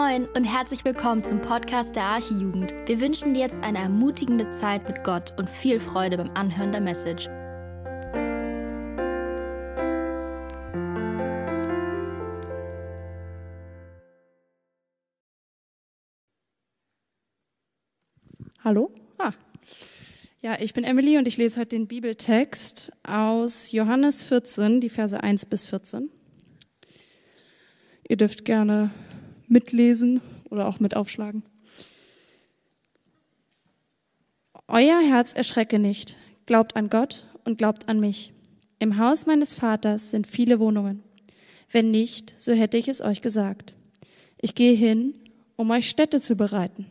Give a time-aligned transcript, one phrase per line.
[0.00, 2.72] Moin und herzlich willkommen zum Podcast der Archijugend.
[2.86, 6.80] Wir wünschen dir jetzt eine ermutigende Zeit mit Gott und viel Freude beim Anhören der
[6.80, 7.28] Message.
[18.64, 18.94] Hallo?
[19.18, 19.32] Ah.
[20.40, 25.22] Ja, ich bin Emily und ich lese heute den Bibeltext aus Johannes 14, die Verse
[25.22, 26.08] 1 bis 14.
[28.08, 28.90] Ihr dürft gerne
[29.50, 31.42] mitlesen oder auch mit aufschlagen.
[34.68, 38.32] Euer Herz erschrecke nicht, glaubt an Gott und glaubt an mich.
[38.78, 41.02] Im Haus meines Vaters sind viele Wohnungen.
[41.70, 43.74] Wenn nicht, so hätte ich es euch gesagt.
[44.40, 45.14] Ich gehe hin,
[45.56, 46.86] um euch Städte zu bereiten.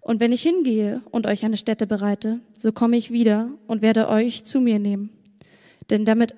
[0.00, 4.08] Und wenn ich hingehe und euch eine Stätte bereite, so komme ich wieder und werde
[4.08, 5.10] euch zu mir nehmen.
[5.90, 6.34] Denn damit,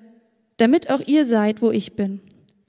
[0.57, 2.21] damit auch ihr seid, wo ich bin.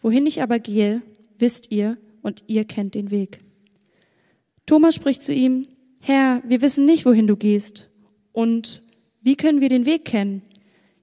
[0.02, 1.02] Wohin ich aber gehe,
[1.38, 3.40] wisst ihr und ihr kennt den Weg.
[4.66, 5.62] Thomas spricht zu ihm,
[5.98, 7.88] Herr, wir wissen nicht, wohin du gehst.
[8.32, 8.82] Und
[9.22, 10.42] wie können wir den Weg kennen?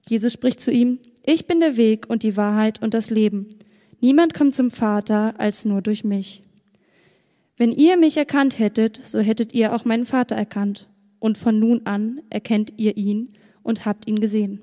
[0.08, 3.48] Jesus spricht zu ihm, ich bin der Weg und die Wahrheit und das Leben.
[4.00, 6.44] Niemand kommt zum Vater als nur durch mich.
[7.56, 10.88] Wenn ihr mich erkannt hättet, so hättet ihr auch meinen Vater erkannt.
[11.18, 13.32] Und von nun an erkennt ihr ihn
[13.64, 14.60] und habt ihn gesehen.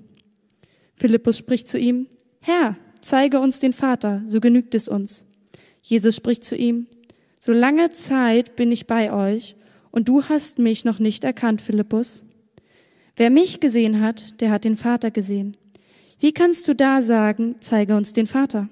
[0.96, 2.08] Philippus spricht zu ihm,
[2.40, 5.26] Herr, zeige uns den Vater, so genügt es uns.
[5.84, 6.88] Jesus spricht zu ihm,
[7.40, 9.58] so lange Zeit bin ich bei euch
[9.92, 12.24] und du hast mich noch nicht erkannt, Philippus.
[13.18, 15.58] Wer mich gesehen hat, der hat den Vater gesehen.
[16.20, 18.70] Wie kannst du da sagen, zeige uns den Vater?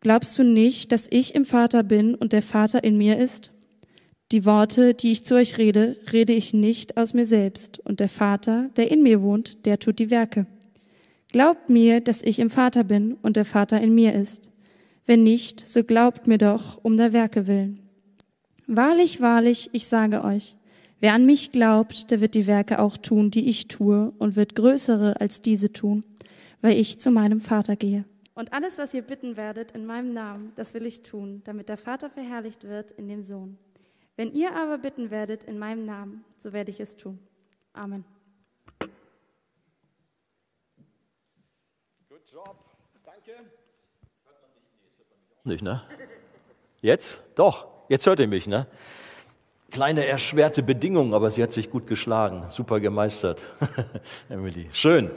[0.00, 3.50] Glaubst du nicht, dass ich im Vater bin und der Vater in mir ist?
[4.30, 8.08] Die Worte, die ich zu euch rede, rede ich nicht aus mir selbst, und der
[8.08, 10.46] Vater, der in mir wohnt, der tut die Werke.
[11.32, 14.51] Glaubt mir, dass ich im Vater bin und der Vater in mir ist.
[15.06, 17.80] Wenn nicht, so glaubt mir doch um der Werke willen.
[18.66, 20.56] Wahrlich, wahrlich, ich sage euch,
[21.00, 24.54] wer an mich glaubt, der wird die Werke auch tun, die ich tue, und wird
[24.54, 26.04] größere als diese tun,
[26.60, 28.04] weil ich zu meinem Vater gehe.
[28.34, 31.76] Und alles, was ihr bitten werdet in meinem Namen, das will ich tun, damit der
[31.76, 33.58] Vater verherrlicht wird in dem Sohn.
[34.16, 37.18] Wenn ihr aber bitten werdet in meinem Namen, so werde ich es tun.
[37.72, 38.04] Amen.
[42.08, 42.71] Good job.
[45.44, 45.82] Nicht, ne?
[46.82, 47.20] Jetzt?
[47.34, 48.68] Doch, jetzt hört ihr mich, ne?
[49.72, 52.44] Kleine erschwerte Bedingungen, aber sie hat sich gut geschlagen.
[52.50, 53.40] Super gemeistert.
[54.28, 54.68] Emily.
[54.72, 55.10] Schön.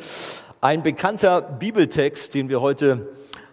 [0.61, 3.09] Ein bekannter Bibeltext, den wir heute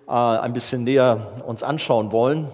[0.09, 2.49] äh, ein bisschen näher uns anschauen wollen.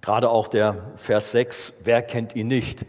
[0.00, 1.74] Gerade auch der Vers 6.
[1.84, 2.86] Wer kennt ihn nicht?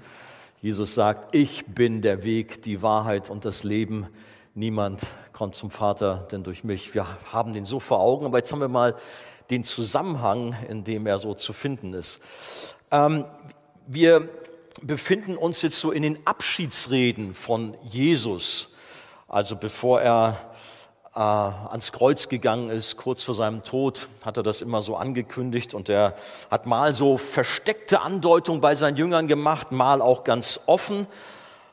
[0.61, 4.07] Jesus sagt, ich bin der Weg, die Wahrheit und das Leben.
[4.53, 5.01] Niemand
[5.33, 6.93] kommt zum Vater, denn durch mich.
[6.93, 8.95] Wir haben den so vor Augen, aber jetzt haben wir mal
[9.51, 12.19] den Zusammenhang, in dem er so zu finden ist.
[12.89, 13.25] Ähm,
[13.85, 14.29] wir
[14.81, 18.69] befinden uns jetzt so in den Abschiedsreden von Jesus,
[19.27, 20.51] also bevor er
[21.13, 25.73] äh, ans Kreuz gegangen ist, kurz vor seinem Tod, hat er das immer so angekündigt
[25.73, 26.15] und er
[26.49, 31.07] hat mal so versteckte Andeutungen bei seinen Jüngern gemacht, mal auch ganz offen,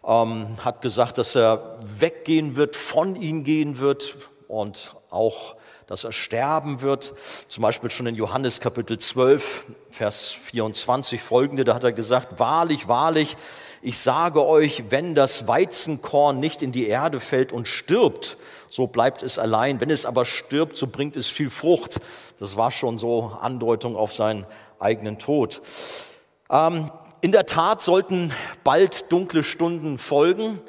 [0.04, 4.16] ähm, hat gesagt, dass er weggehen wird, von ihnen gehen wird
[4.48, 5.56] und auch
[5.88, 7.14] dass er sterben wird.
[7.48, 12.88] Zum Beispiel schon in Johannes Kapitel 12, Vers 24 folgende, da hat er gesagt, wahrlich,
[12.88, 13.36] wahrlich,
[13.80, 18.36] ich sage euch, wenn das Weizenkorn nicht in die Erde fällt und stirbt,
[18.68, 19.80] so bleibt es allein.
[19.80, 22.00] Wenn es aber stirbt, so bringt es viel Frucht.
[22.38, 24.46] Das war schon so Andeutung auf seinen
[24.80, 25.62] eigenen Tod.
[26.50, 28.32] Ähm, in der Tat sollten
[28.64, 30.60] bald dunkle Stunden folgen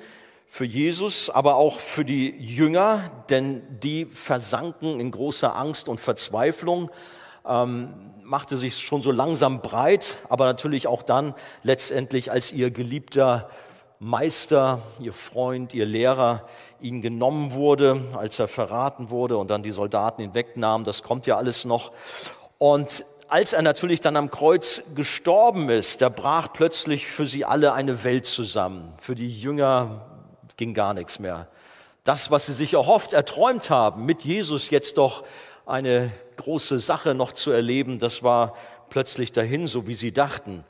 [0.50, 6.90] für Jesus, aber auch für die Jünger, denn die versanken in großer Angst und Verzweiflung,
[7.48, 7.94] ähm,
[8.24, 13.50] machte sich schon so langsam breit, aber natürlich auch dann letztendlich, als ihr geliebter
[14.00, 16.48] Meister, ihr Freund, ihr Lehrer
[16.80, 21.28] ihnen genommen wurde, als er verraten wurde und dann die Soldaten ihn wegnahmen, das kommt
[21.28, 21.92] ja alles noch.
[22.57, 27.74] Und als er natürlich dann am Kreuz gestorben ist, da brach plötzlich für sie alle
[27.74, 28.94] eine Welt zusammen.
[29.00, 30.09] Für die Jünger
[30.60, 31.48] ging gar nichts mehr.
[32.04, 35.24] Das, was sie sich erhofft, erträumt haben, mit Jesus jetzt doch
[35.66, 38.56] eine große Sache noch zu erleben, das war
[38.90, 40.64] plötzlich dahin, so wie sie dachten.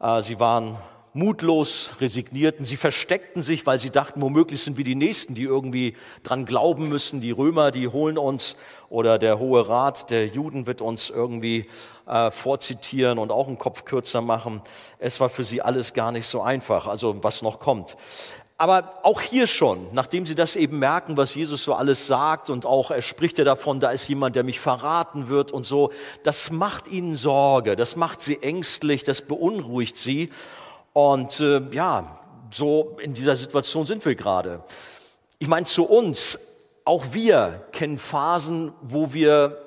[0.00, 0.76] Äh, sie waren
[1.12, 5.96] mutlos, resignierten, sie versteckten sich, weil sie dachten, womöglich sind wir die Nächsten, die irgendwie
[6.22, 7.20] dran glauben müssen.
[7.20, 8.54] Die Römer, die holen uns
[8.90, 11.66] oder der Hohe Rat der Juden wird uns irgendwie
[12.06, 14.60] äh, vorzitieren und auch einen Kopf kürzer machen.
[14.98, 17.96] Es war für sie alles gar nicht so einfach, also was noch kommt.
[18.58, 22.64] Aber auch hier schon, nachdem sie das eben merken, was Jesus so alles sagt und
[22.64, 25.92] auch er spricht ja davon, da ist jemand, der mich verraten wird und so,
[26.22, 30.30] das macht ihnen Sorge, das macht sie ängstlich, das beunruhigt sie.
[30.94, 32.18] Und äh, ja,
[32.50, 34.62] so in dieser Situation sind wir gerade.
[35.38, 36.38] Ich meine, zu uns,
[36.86, 39.60] auch wir kennen Phasen, wo wir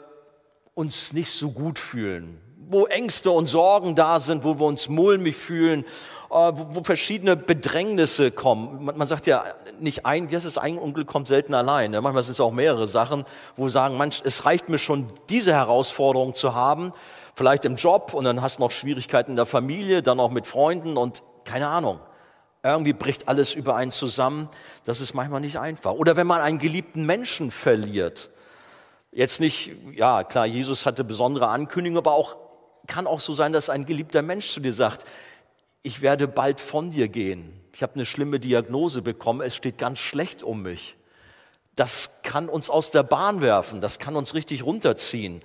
[0.73, 5.35] uns nicht so gut fühlen, wo Ängste und Sorgen da sind, wo wir uns mulmig
[5.35, 5.85] fühlen
[6.29, 8.85] wo, wo verschiedene Bedrängnisse kommen.
[8.95, 9.45] Man, sagt ja
[9.79, 11.91] nicht ein, wie heißt es, ein Unglück kommt selten allein.
[11.91, 12.01] Ne?
[12.01, 13.25] Manchmal sind es auch mehrere Sachen,
[13.57, 16.91] wo sagen, manch, es reicht mir schon, diese Herausforderung zu haben,
[17.35, 20.45] vielleicht im Job und dann hast du noch Schwierigkeiten in der Familie, dann auch mit
[20.45, 21.99] Freunden und keine Ahnung.
[22.61, 24.49] Irgendwie bricht alles über einen zusammen.
[24.83, 25.93] Das ist manchmal nicht einfach.
[25.93, 28.29] Oder wenn man einen geliebten Menschen verliert.
[29.11, 32.35] Jetzt nicht, ja klar, Jesus hatte besondere Ankündigungen, aber auch
[32.85, 35.05] kann auch so sein, dass ein geliebter Mensch zu dir sagt,
[35.83, 37.53] ich werde bald von dir gehen.
[37.73, 40.95] Ich habe eine schlimme Diagnose bekommen, es steht ganz schlecht um mich.
[41.75, 45.39] Das kann uns aus der Bahn werfen, das kann uns richtig runterziehen,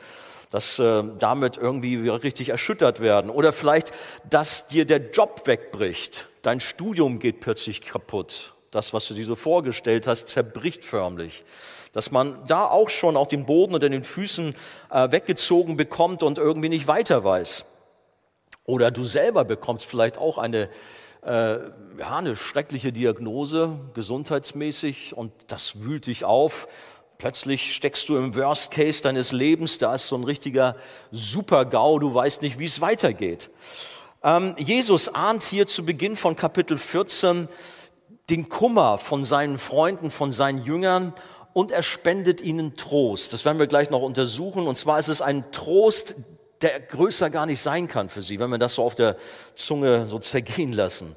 [0.51, 3.31] dass äh, damit irgendwie wir richtig erschüttert werden.
[3.31, 3.93] Oder vielleicht,
[4.29, 8.55] dass dir der Job wegbricht, dein Studium geht plötzlich kaputt.
[8.73, 11.45] Das, was du dir so vorgestellt hast, zerbricht förmlich.
[11.93, 14.57] Dass man da auch schon auf den Boden oder den Füßen
[14.91, 17.65] äh, weggezogen bekommt und irgendwie nicht weiter weiß.
[18.65, 20.69] Oder du selber bekommst vielleicht auch eine,
[21.23, 21.59] äh,
[21.99, 26.67] ja, eine schreckliche Diagnose, gesundheitsmäßig, und das wühlt dich auf.
[27.19, 30.77] Plötzlich steckst du im Worst Case deines Lebens, da ist so ein richtiger
[31.13, 33.51] Super-GAU, du weißt nicht, wie es weitergeht.
[34.23, 37.49] Ähm, Jesus ahnt hier zu Beginn von Kapitel 14
[38.31, 41.13] den Kummer von seinen Freunden, von seinen Jüngern
[41.53, 43.33] und er spendet ihnen Trost.
[43.33, 44.67] Das werden wir gleich noch untersuchen.
[44.67, 46.17] Und zwar ist es ein Trost,
[46.63, 49.17] der größer gar nicht sein kann für sie, wenn wir das so auf der
[49.55, 51.17] Zunge so zergehen lassen.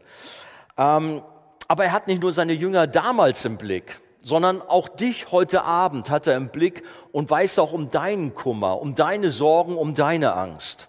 [0.78, 1.22] Ähm,
[1.68, 6.10] aber er hat nicht nur seine Jünger damals im Blick, sondern auch dich heute Abend
[6.10, 10.34] hat er im Blick und weiß auch um deinen Kummer, um deine Sorgen, um deine
[10.34, 10.88] Angst.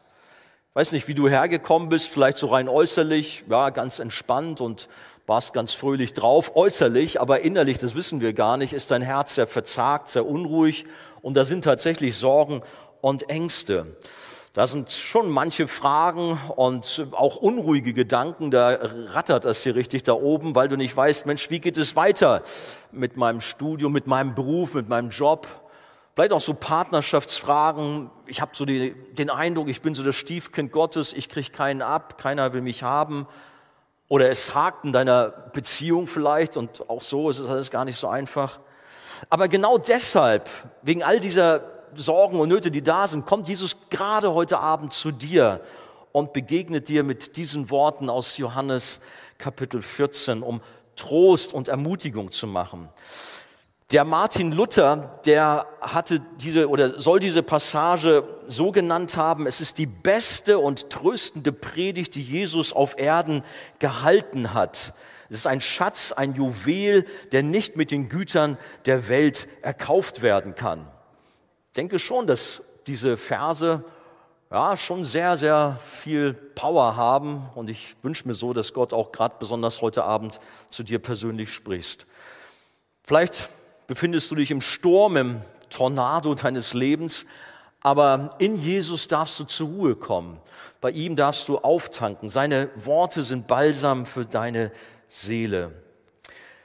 [0.71, 4.89] Ich weiß nicht, wie du hergekommen bist, vielleicht so rein äußerlich, ja, ganz entspannt und
[5.27, 9.35] warst ganz fröhlich drauf, äußerlich, aber innerlich, das wissen wir gar nicht, ist dein Herz
[9.35, 10.87] sehr verzagt, sehr unruhig
[11.21, 12.63] und da sind tatsächlich Sorgen
[13.01, 13.97] und Ängste.
[14.59, 18.77] Da sind schon manche Fragen und auch unruhige Gedanken, da
[19.07, 22.43] rattert das hier richtig da oben, weil du nicht weißt, Mensch, wie geht es weiter
[22.91, 25.47] mit meinem Studium, mit meinem Beruf, mit meinem Job?
[26.17, 28.11] Vielleicht auch so Partnerschaftsfragen.
[28.27, 31.81] Ich habe so die, den Eindruck, ich bin so das Stiefkind Gottes, ich kriege keinen
[31.81, 33.29] ab, keiner will mich haben.
[34.09, 37.97] Oder es hakt in deiner Beziehung vielleicht und auch so ist es alles gar nicht
[37.97, 38.59] so einfach.
[39.31, 40.51] Aber genau deshalb,
[40.83, 45.11] wegen all dieser Sorgen und Nöte, die da sind, kommt Jesus gerade heute Abend zu
[45.11, 45.61] dir
[46.13, 49.01] und begegnet dir mit diesen Worten aus Johannes
[49.37, 50.61] Kapitel 14, um
[50.97, 52.89] Trost und Ermutigung zu machen.
[53.91, 59.79] Der Martin Luther, der hatte diese oder soll diese Passage so genannt haben, es ist
[59.79, 63.43] die beste und tröstende Predigt, die Jesus auf Erden
[63.79, 64.93] gehalten hat.
[65.31, 70.55] Es ist ein Schatz, ein Juwel, der nicht mit den Gütern der Welt erkauft werden
[70.55, 70.89] kann
[71.77, 73.85] denke schon, dass diese Verse
[74.51, 77.49] ja, schon sehr, sehr viel Power haben.
[77.55, 81.53] Und ich wünsche mir so, dass Gott auch gerade besonders heute Abend zu dir persönlich
[81.53, 82.07] spricht.
[83.05, 83.51] Vielleicht
[83.87, 87.27] befindest du dich im Sturm, im Tornado deines Lebens,
[87.81, 90.41] aber in Jesus darfst du zur Ruhe kommen.
[90.81, 92.29] Bei ihm darfst du auftanken.
[92.29, 94.73] Seine Worte sind Balsam für deine
[95.07, 95.73] Seele.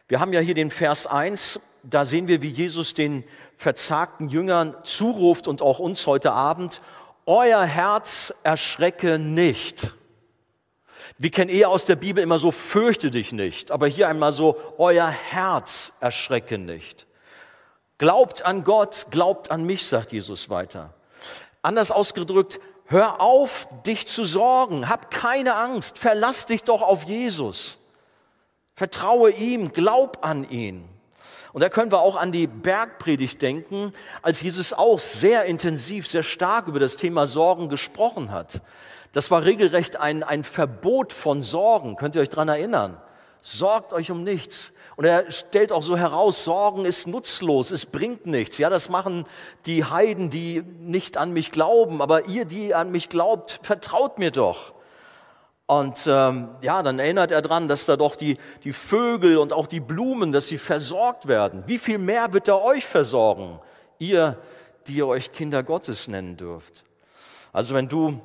[0.08, 3.24] Wir haben ja hier den Vers 1, da sehen wir, wie Jesus den
[3.58, 6.82] verzagten Jüngern zuruft und auch uns heute Abend,
[7.26, 9.94] euer Herz erschrecke nicht.
[11.18, 14.58] Wir kennen eher aus der Bibel immer so, fürchte dich nicht, aber hier einmal so,
[14.78, 17.06] euer Herz erschrecke nicht.
[17.98, 20.94] Glaubt an Gott, glaubt an mich, sagt Jesus weiter.
[21.62, 27.78] Anders ausgedrückt, hör auf, dich zu sorgen, hab keine Angst, verlass dich doch auf Jesus.
[28.76, 30.90] Vertraue ihm, glaub an ihn.
[31.54, 33.94] Und da können wir auch an die Bergpredigt denken,
[34.24, 38.62] als Jesus auch sehr intensiv, sehr stark über das Thema Sorgen gesprochen hat.
[39.12, 41.96] Das war regelrecht ein, ein Verbot von Sorgen.
[41.96, 42.98] Könnt ihr euch dran erinnern?
[43.44, 44.74] Sorgt euch um nichts.
[44.96, 48.58] Und er stellt auch so heraus, Sorgen ist nutzlos, es bringt nichts.
[48.58, 49.26] Ja, das machen
[49.68, 52.02] die Heiden, die nicht an mich glauben.
[52.02, 54.74] Aber ihr, die an mich glaubt, vertraut mir doch.
[55.74, 59.66] Und ähm, ja, dann erinnert er dran, dass da doch die, die Vögel und auch
[59.66, 61.64] die Blumen, dass sie versorgt werden.
[61.66, 63.60] Wie viel mehr wird er euch versorgen,
[63.98, 64.38] ihr,
[64.86, 66.84] die ihr euch Kinder Gottes nennen dürft?
[67.54, 68.22] Also wenn du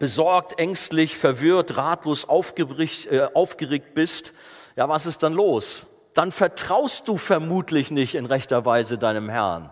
[0.00, 4.32] besorgt, ängstlich, verwirrt, ratlos, äh, aufgeregt bist,
[4.74, 5.86] Ja, was ist dann los?
[6.14, 9.70] Dann vertraust du vermutlich nicht in rechter Weise deinem Herrn.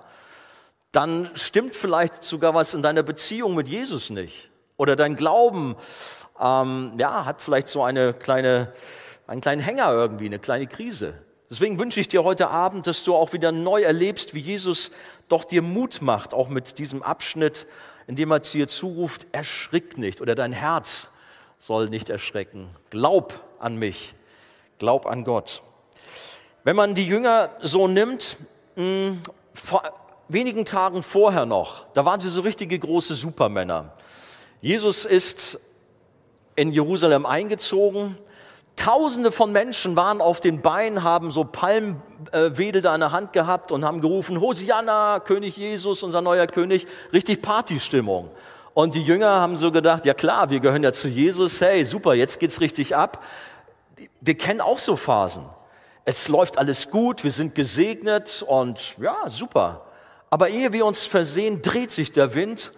[0.92, 4.50] Dann stimmt vielleicht sogar was in deiner Beziehung mit Jesus nicht.
[4.76, 5.74] Oder dein Glauben
[6.40, 8.72] ähm, ja, hat vielleicht so eine kleine,
[9.26, 11.14] einen kleinen Hänger irgendwie, eine kleine Krise.
[11.50, 14.90] Deswegen wünsche ich dir heute Abend, dass du auch wieder neu erlebst, wie Jesus
[15.28, 17.66] doch dir Mut macht, auch mit diesem Abschnitt,
[18.06, 21.08] in dem er zu dir zuruft, erschrick nicht oder dein Herz
[21.58, 22.68] soll nicht erschrecken.
[22.90, 24.14] Glaub an mich,
[24.78, 25.62] glaub an Gott.
[26.64, 28.36] Wenn man die Jünger so nimmt,
[28.76, 29.22] mh, hm,
[29.54, 29.82] vor
[30.28, 33.92] wenigen Tagen vorher noch, da waren sie so richtige große Supermänner.
[34.60, 35.60] Jesus ist
[36.56, 38.18] in Jerusalem eingezogen,
[38.76, 43.72] Tausende von Menschen waren auf den Beinen, haben so Palmwedel da in der Hand gehabt
[43.72, 48.30] und haben gerufen, Hosianna, König Jesus, unser neuer König, richtig Partystimmung.
[48.74, 52.12] Und die Jünger haben so gedacht, ja klar, wir gehören ja zu Jesus, hey, super,
[52.12, 53.24] jetzt geht's richtig ab.
[54.20, 55.46] Wir kennen auch so Phasen.
[56.04, 59.86] Es läuft alles gut, wir sind gesegnet und ja, super.
[60.28, 62.72] Aber ehe wir uns versehen, dreht sich der Wind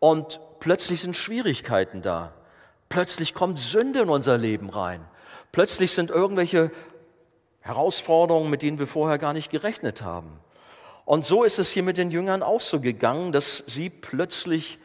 [0.00, 2.32] und plötzlich sind Schwierigkeiten da.
[2.92, 5.02] Plötzlich kommt Sünde in unser Leben rein.
[5.50, 6.70] Plötzlich sind irgendwelche
[7.60, 10.28] Herausforderungen, mit denen wir vorher gar nicht gerechnet haben.
[11.06, 14.78] Und so ist es hier mit den Jüngern auch so gegangen, dass sie plötzlich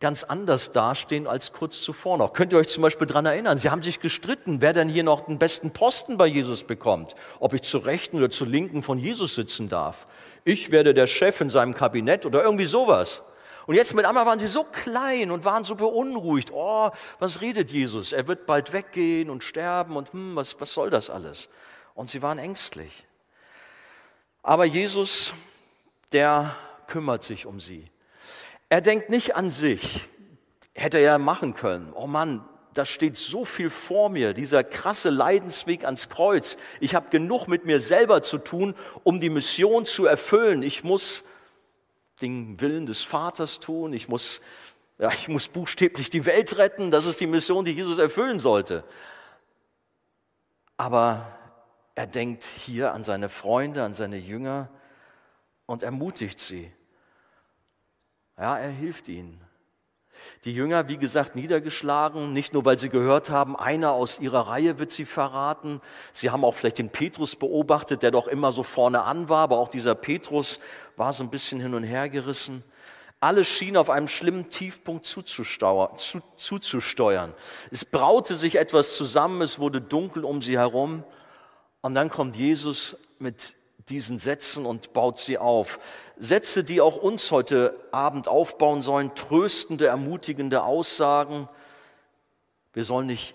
[0.00, 2.32] ganz anders dastehen als kurz zuvor noch.
[2.32, 5.26] Könnt ihr euch zum Beispiel daran erinnern, sie haben sich gestritten, wer denn hier noch
[5.26, 9.36] den besten Posten bei Jesus bekommt, ob ich zur Rechten oder zur Linken von Jesus
[9.36, 10.08] sitzen darf.
[10.42, 13.22] Ich werde der Chef in seinem Kabinett oder irgendwie sowas.
[13.66, 16.50] Und jetzt mit einmal waren sie so klein und waren so beunruhigt.
[16.52, 18.12] Oh, was redet Jesus?
[18.12, 21.48] Er wird bald weggehen und sterben und hm, was, was soll das alles?
[21.94, 23.06] Und sie waren ängstlich.
[24.42, 25.32] Aber Jesus,
[26.10, 27.88] der kümmert sich um sie.
[28.68, 30.08] Er denkt nicht an sich.
[30.74, 31.92] Hätte er ja machen können.
[31.94, 36.56] Oh Mann, da steht so viel vor mir, dieser krasse Leidensweg ans Kreuz.
[36.80, 40.62] Ich habe genug mit mir selber zu tun, um die Mission zu erfüllen.
[40.62, 41.22] Ich muss
[42.22, 43.92] den Willen des Vaters tun.
[43.92, 44.40] Ich muss,
[44.98, 46.90] ja, ich muss buchstäblich die Welt retten.
[46.90, 48.84] Das ist die Mission, die Jesus erfüllen sollte.
[50.76, 51.38] Aber
[51.94, 54.70] er denkt hier an seine Freunde, an seine Jünger
[55.66, 56.72] und ermutigt sie.
[58.38, 59.40] Ja, er hilft ihnen.
[60.44, 64.78] Die Jünger, wie gesagt, niedergeschlagen, nicht nur weil sie gehört haben, einer aus ihrer Reihe
[64.78, 65.80] wird sie verraten.
[66.12, 69.58] Sie haben auch vielleicht den Petrus beobachtet, der doch immer so vorne an war, aber
[69.58, 70.58] auch dieser Petrus
[70.96, 72.64] war so ein bisschen hin und her gerissen.
[73.20, 77.34] Alles schien auf einem schlimmen Tiefpunkt zuzusteuern.
[77.70, 81.04] Es braute sich etwas zusammen, es wurde dunkel um sie herum.
[81.82, 83.54] Und dann kommt Jesus mit
[83.92, 85.78] diesen Sätzen und baut sie auf.
[86.16, 91.48] Sätze, die auch uns heute Abend aufbauen sollen, tröstende, ermutigende Aussagen.
[92.72, 93.34] Wir sollen nicht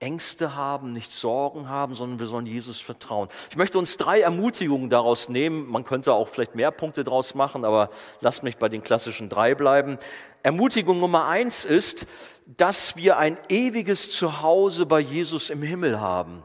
[0.00, 3.28] Ängste haben, nicht Sorgen haben, sondern wir sollen Jesus vertrauen.
[3.50, 5.70] Ich möchte uns drei Ermutigungen daraus nehmen.
[5.70, 7.90] Man könnte auch vielleicht mehr Punkte daraus machen, aber
[8.20, 9.98] lasst mich bei den klassischen drei bleiben.
[10.42, 12.06] Ermutigung Nummer eins ist,
[12.46, 16.42] dass wir ein ewiges Zuhause bei Jesus im Himmel haben.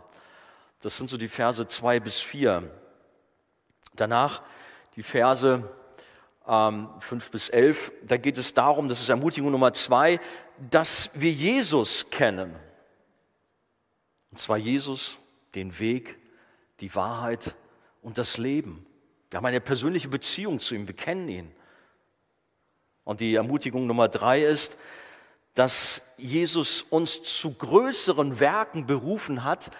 [0.83, 2.69] Das sind so die Verse zwei bis vier.
[3.97, 4.41] Danach
[4.95, 5.63] die Verse
[6.47, 7.91] ähm, 5 bis 11.
[8.03, 10.19] Da geht es darum, das ist Ermutigung Nummer zwei,
[10.69, 12.55] dass wir Jesus kennen.
[14.31, 15.19] Und zwar Jesus,
[15.55, 16.17] den Weg,
[16.79, 17.55] die Wahrheit
[18.01, 18.85] und das Leben.
[19.29, 21.51] Wir haben eine persönliche Beziehung zu ihm, wir kennen ihn.
[23.03, 24.77] Und die Ermutigung Nummer drei ist,
[25.53, 29.71] dass Jesus uns zu größeren Werken berufen hat,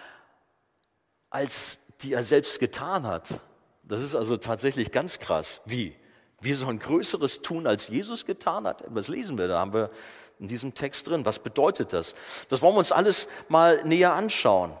[1.30, 3.40] als die er selbst getan hat.
[3.88, 5.60] Das ist also tatsächlich ganz krass.
[5.64, 5.96] Wie?
[6.40, 8.84] Wir sollen Größeres tun, als Jesus getan hat?
[8.88, 9.48] Was lesen wir?
[9.48, 9.90] Da haben wir
[10.38, 11.24] in diesem Text drin.
[11.24, 12.14] Was bedeutet das?
[12.48, 14.72] Das wollen wir uns alles mal näher anschauen.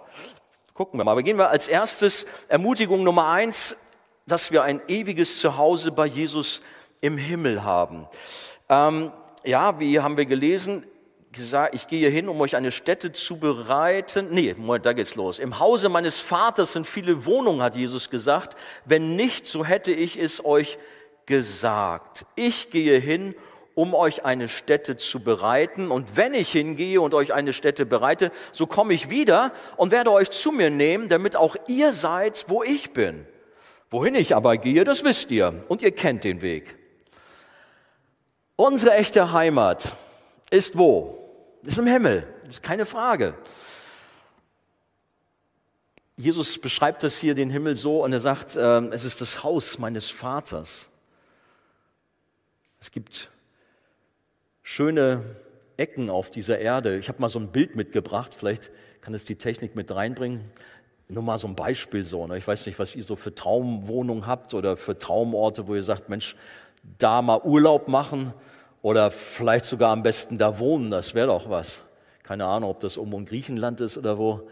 [0.74, 1.12] Gucken wir mal.
[1.12, 3.74] Aber gehen wir als erstes Ermutigung Nummer eins,
[4.26, 6.60] dass wir ein ewiges Zuhause bei Jesus
[7.00, 8.06] im Himmel haben.
[8.68, 9.10] Ähm,
[9.42, 10.84] ja, wie haben wir gelesen?
[11.38, 14.28] Gesagt, ich gehe hin, um euch eine Stätte zu bereiten.
[14.30, 15.38] Nee, Moment, da geht's los.
[15.38, 18.58] Im Hause meines Vaters sind viele Wohnungen, hat Jesus gesagt.
[18.84, 20.78] Wenn nicht, so hätte ich es euch
[21.24, 22.26] gesagt.
[22.34, 23.34] Ich gehe hin,
[23.74, 25.90] um euch eine Stätte zu bereiten.
[25.90, 30.10] Und wenn ich hingehe und euch eine Stätte bereite, so komme ich wieder und werde
[30.10, 33.26] euch zu mir nehmen, damit auch ihr seid, wo ich bin.
[33.90, 36.76] Wohin ich aber gehe, das wisst ihr und ihr kennt den Weg.
[38.56, 39.92] Unsere echte Heimat
[40.50, 41.17] ist wo?
[41.68, 43.34] Ist im Himmel, ist keine Frage.
[46.16, 49.78] Jesus beschreibt das hier, den Himmel, so und er sagt, äh, es ist das Haus
[49.78, 50.88] meines Vaters.
[52.80, 53.30] Es gibt
[54.62, 55.36] schöne
[55.76, 56.96] Ecken auf dieser Erde.
[56.96, 58.70] Ich habe mal so ein Bild mitgebracht, vielleicht
[59.02, 60.50] kann es die Technik mit reinbringen.
[61.08, 62.26] nur mal so ein Beispiel so.
[62.26, 62.38] Ne?
[62.38, 66.08] Ich weiß nicht, was ihr so für Traumwohnungen habt oder für Traumorte, wo ihr sagt,
[66.08, 66.34] Mensch,
[66.96, 68.32] da mal Urlaub machen
[68.82, 71.82] oder vielleicht sogar am besten da wohnen, das wäre doch was.
[72.22, 74.48] Keine Ahnung, ob das irgendwo in Griechenland ist oder wo.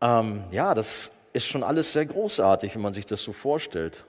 [0.00, 4.04] Ähm, ja, das ist schon alles sehr großartig, wenn man sich das so vorstellt.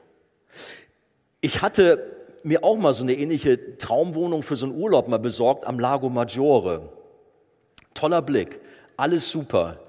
[1.41, 2.03] Ich hatte
[2.43, 6.10] mir auch mal so eine ähnliche Traumwohnung für so einen Urlaub mal besorgt am Lago
[6.10, 6.89] Maggiore.
[7.93, 8.60] Toller Blick,
[8.98, 9.79] alles super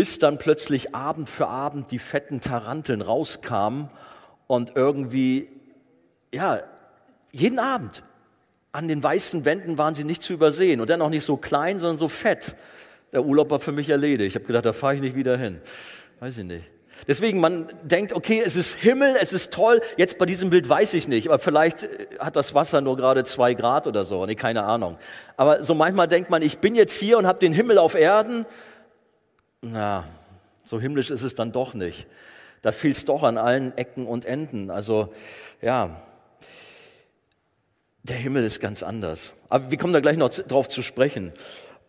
[0.00, 3.90] bis dann plötzlich Abend für Abend die fetten Taranteln rauskamen
[4.46, 5.48] und irgendwie,
[6.32, 6.60] ja,
[7.32, 8.02] jeden Abend
[8.72, 11.78] an den weißen Wänden waren sie nicht zu übersehen und dann auch nicht so klein,
[11.78, 12.54] sondern so fett.
[13.12, 14.28] Der Urlaub war für mich erledigt.
[14.28, 15.60] Ich habe gedacht, da fahre ich nicht wieder hin.
[16.20, 16.64] Weiß ich nicht.
[17.08, 19.80] Deswegen, man denkt, okay, es ist Himmel, es ist toll.
[19.96, 23.24] Jetzt bei diesem Bild weiß ich nicht, aber vielleicht äh, hat das Wasser nur gerade
[23.24, 24.24] zwei Grad oder so.
[24.26, 24.98] Nee, keine Ahnung.
[25.36, 28.44] Aber so manchmal denkt man, ich bin jetzt hier und habe den Himmel auf Erden
[29.62, 30.04] na,
[30.64, 32.06] so himmlisch ist es dann doch nicht.
[32.62, 34.70] Da fehlt es doch an allen Ecken und Enden.
[34.70, 35.12] Also
[35.60, 36.00] ja,
[38.02, 39.34] der Himmel ist ganz anders.
[39.48, 41.32] Aber wir kommen da gleich noch drauf zu sprechen.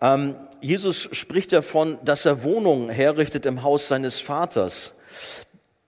[0.01, 4.93] Ähm, Jesus spricht davon, dass er Wohnungen herrichtet im Haus seines Vaters.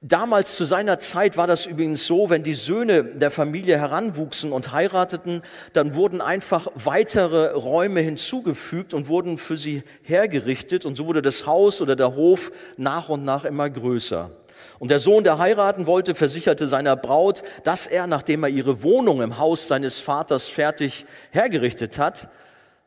[0.05, 4.73] Damals zu seiner Zeit war das übrigens so, wenn die Söhne der Familie heranwuchsen und
[4.73, 11.21] heirateten, dann wurden einfach weitere Räume hinzugefügt und wurden für sie hergerichtet und so wurde
[11.21, 14.31] das Haus oder der Hof nach und nach immer größer.
[14.79, 19.21] Und der Sohn, der heiraten wollte, versicherte seiner Braut, dass er, nachdem er ihre Wohnung
[19.21, 22.29] im Haus seines Vaters fertig hergerichtet hat,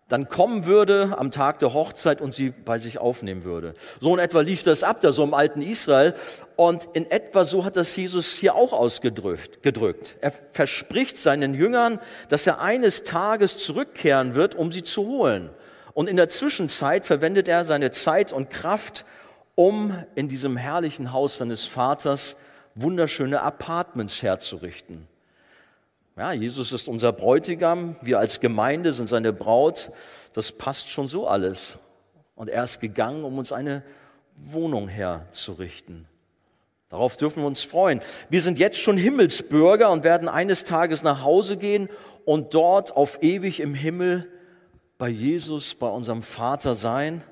[0.08, 3.74] dann kommen würde am Tag der Hochzeit und sie bei sich aufnehmen würde.
[4.00, 6.14] So in etwa lief das ab, da so im alten Israel.
[6.54, 9.62] Und in etwa so hat das Jesus hier auch ausgedrückt.
[9.62, 10.16] Gedrückt.
[10.20, 15.50] Er verspricht seinen Jüngern, dass er eines Tages zurückkehren wird, um sie zu holen.
[15.92, 19.04] Und in der Zwischenzeit verwendet er seine Zeit und Kraft,
[19.56, 22.36] um in diesem herrlichen Haus seines Vaters
[22.76, 25.08] wunderschöne Apartments herzurichten.
[26.16, 29.90] Ja, Jesus ist unser Bräutigam, wir als Gemeinde sind seine Braut.
[30.32, 31.78] Das passt schon so alles.
[32.36, 33.82] Und er ist gegangen, um uns eine
[34.36, 36.06] Wohnung herzurichten.
[36.88, 38.00] Darauf dürfen wir uns freuen.
[38.30, 41.88] Wir sind jetzt schon Himmelsbürger und werden eines Tages nach Hause gehen
[42.24, 44.30] und dort auf ewig im Himmel
[44.98, 47.24] bei Jesus, bei unserem Vater sein.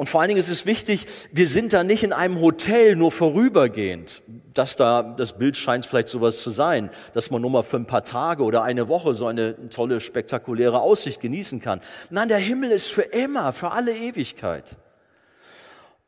[0.00, 3.12] Und vor allen Dingen ist es wichtig, wir sind da nicht in einem Hotel nur
[3.12, 4.22] vorübergehend.
[4.54, 7.84] dass da, das Bild scheint vielleicht sowas zu sein, dass man nur mal für ein
[7.84, 11.82] paar Tage oder eine Woche so eine tolle, spektakuläre Aussicht genießen kann.
[12.08, 14.74] Nein, der Himmel ist für immer, für alle Ewigkeit.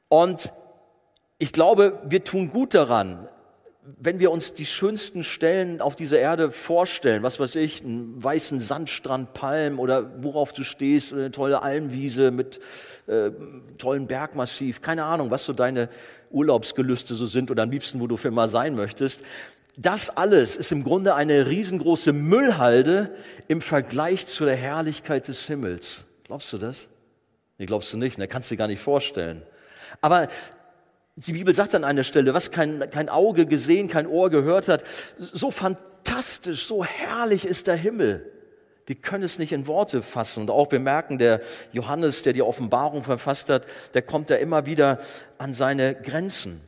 [0.09, 0.55] Und
[1.37, 3.29] ich glaube, wir tun gut daran,
[3.85, 8.61] wenn wir uns die schönsten Stellen auf dieser Erde vorstellen, was weiß ich, einen weißen
[8.61, 12.61] Sandstrand, Palm oder worauf du stehst oder eine tolle Almwiese mit
[13.09, 13.33] äh,
[13.79, 15.89] tollen Bergmassiv, keine Ahnung, was so deine
[16.31, 19.21] Urlaubsgelüste so sind oder am liebsten, wo du für mal sein möchtest.
[19.77, 23.11] Das alles ist im Grunde eine riesengroße Müllhalde
[23.49, 26.05] im Vergleich zu der Herrlichkeit des Himmels.
[26.25, 26.89] Glaubst du das?
[27.59, 28.29] Nee, glaubst du nicht, ne?
[28.29, 29.43] Kannst du dir gar nicht vorstellen.
[30.01, 30.29] Aber
[31.17, 34.85] die Bibel sagt an einer Stelle, was kein, kein Auge gesehen, kein Ohr gehört hat,
[35.19, 38.31] so fantastisch, so herrlich ist der Himmel.
[38.87, 40.41] Wir können es nicht in Worte fassen.
[40.41, 41.41] Und auch wir merken, der
[41.73, 45.01] Johannes, der die Offenbarung verfasst hat, der kommt da immer wieder
[45.39, 46.61] an seine Grenzen.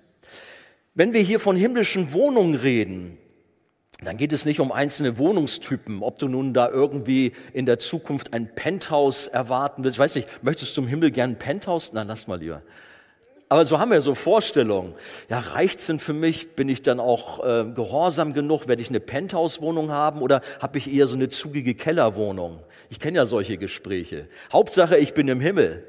[0.95, 3.19] Wenn wir hier von himmlischen Wohnungen reden,
[4.03, 8.33] dann geht es nicht um einzelne Wohnungstypen, ob du nun da irgendwie in der Zukunft
[8.33, 9.97] ein Penthouse erwarten willst.
[9.97, 11.93] Ich weiß nicht, möchtest du zum Himmel gern ein Penthouse?
[11.93, 12.63] Nein, lass mal lieber.
[13.55, 14.95] Aber so haben wir so Vorstellungen.
[15.29, 16.57] Ja, reicht's denn für mich?
[16.57, 18.67] Bin ich dann auch äh, gehorsam genug?
[18.67, 22.59] Werde ich eine Penthouse-Wohnung haben oder habe ich eher so eine zugige Kellerwohnung?
[22.91, 24.27] Ich kenne ja solche Gespräche.
[24.53, 25.85] Hauptsache, ich bin im Himmel.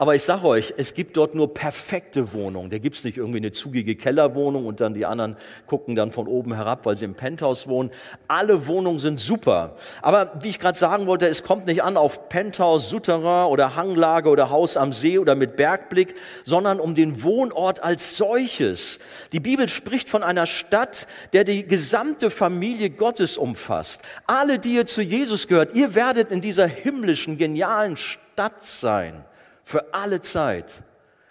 [0.00, 2.70] Aber ich sage euch, es gibt dort nur perfekte Wohnungen.
[2.70, 5.36] Da gibt es nicht irgendwie eine zugige Kellerwohnung und dann die anderen
[5.66, 7.90] gucken dann von oben herab, weil sie im Penthouse wohnen.
[8.26, 9.76] Alle Wohnungen sind super.
[10.00, 14.30] Aber wie ich gerade sagen wollte, es kommt nicht an auf Penthouse, Souterrain oder Hanglage
[14.30, 19.00] oder Haus am See oder mit Bergblick, sondern um den Wohnort als solches.
[19.32, 24.00] Die Bibel spricht von einer Stadt, der die gesamte Familie Gottes umfasst.
[24.26, 29.26] Alle, die ihr zu Jesus gehört, ihr werdet in dieser himmlischen, genialen Stadt sein
[29.70, 30.82] für alle Zeit.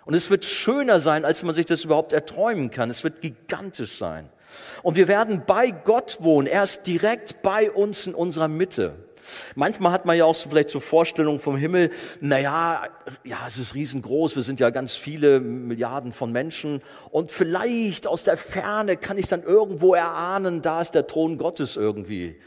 [0.06, 2.90] Und es wird schöner sein, als man sich das überhaupt erträumen kann.
[2.90, 4.30] Es wird gigantisch sein.
[4.82, 6.48] Und wir werden bei Gott wohnen.
[6.48, 8.96] Er ist direkt bei uns in unserer Mitte.
[9.56, 12.84] Manchmal hat man ja auch so vielleicht so Vorstellungen vom Himmel, naja,
[13.24, 18.24] ja, es ist riesengroß, wir sind ja ganz viele Milliarden von Menschen und vielleicht aus
[18.24, 22.40] der Ferne kann ich dann irgendwo erahnen, da ist der Thron Gottes irgendwie.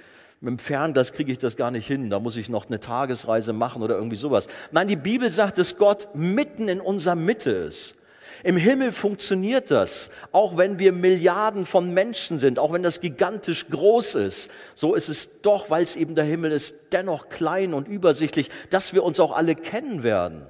[0.43, 2.11] Mit dem Fernglas kriege ich das gar nicht hin.
[2.11, 4.49] Da muss ich noch eine Tagesreise machen oder irgendwie sowas.
[4.73, 7.95] Nein, die Bibel sagt, dass Gott mitten in unserer Mitte ist.
[8.43, 13.69] Im Himmel funktioniert das, auch wenn wir Milliarden von Menschen sind, auch wenn das gigantisch
[13.69, 14.51] groß ist.
[14.75, 18.93] So ist es doch, weil es eben der Himmel ist, dennoch klein und übersichtlich, dass
[18.93, 20.43] wir uns auch alle kennen werden.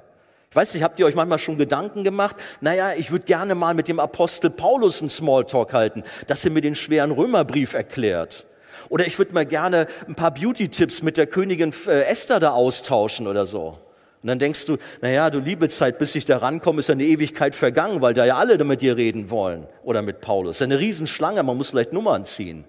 [0.48, 2.36] Ich weiß nicht, habt ihr euch manchmal schon Gedanken gemacht?
[2.62, 6.62] Naja, ich würde gerne mal mit dem Apostel Paulus einen Smalltalk halten, dass er mir
[6.62, 8.46] den schweren Römerbrief erklärt.
[8.92, 13.26] Oder ich würde mal gerne ein paar Beauty-Tipps mit der Königin äh, Esther da austauschen
[13.26, 13.78] oder so.
[14.22, 17.54] Und dann denkst du, naja, du liebe Zeit, bis ich da rankomme, ist eine Ewigkeit
[17.54, 19.66] vergangen, weil da ja alle mit dir reden wollen.
[19.82, 20.56] Oder mit Paulus.
[20.56, 22.66] Ist eine Riesenschlange, man muss vielleicht Nummern ziehen.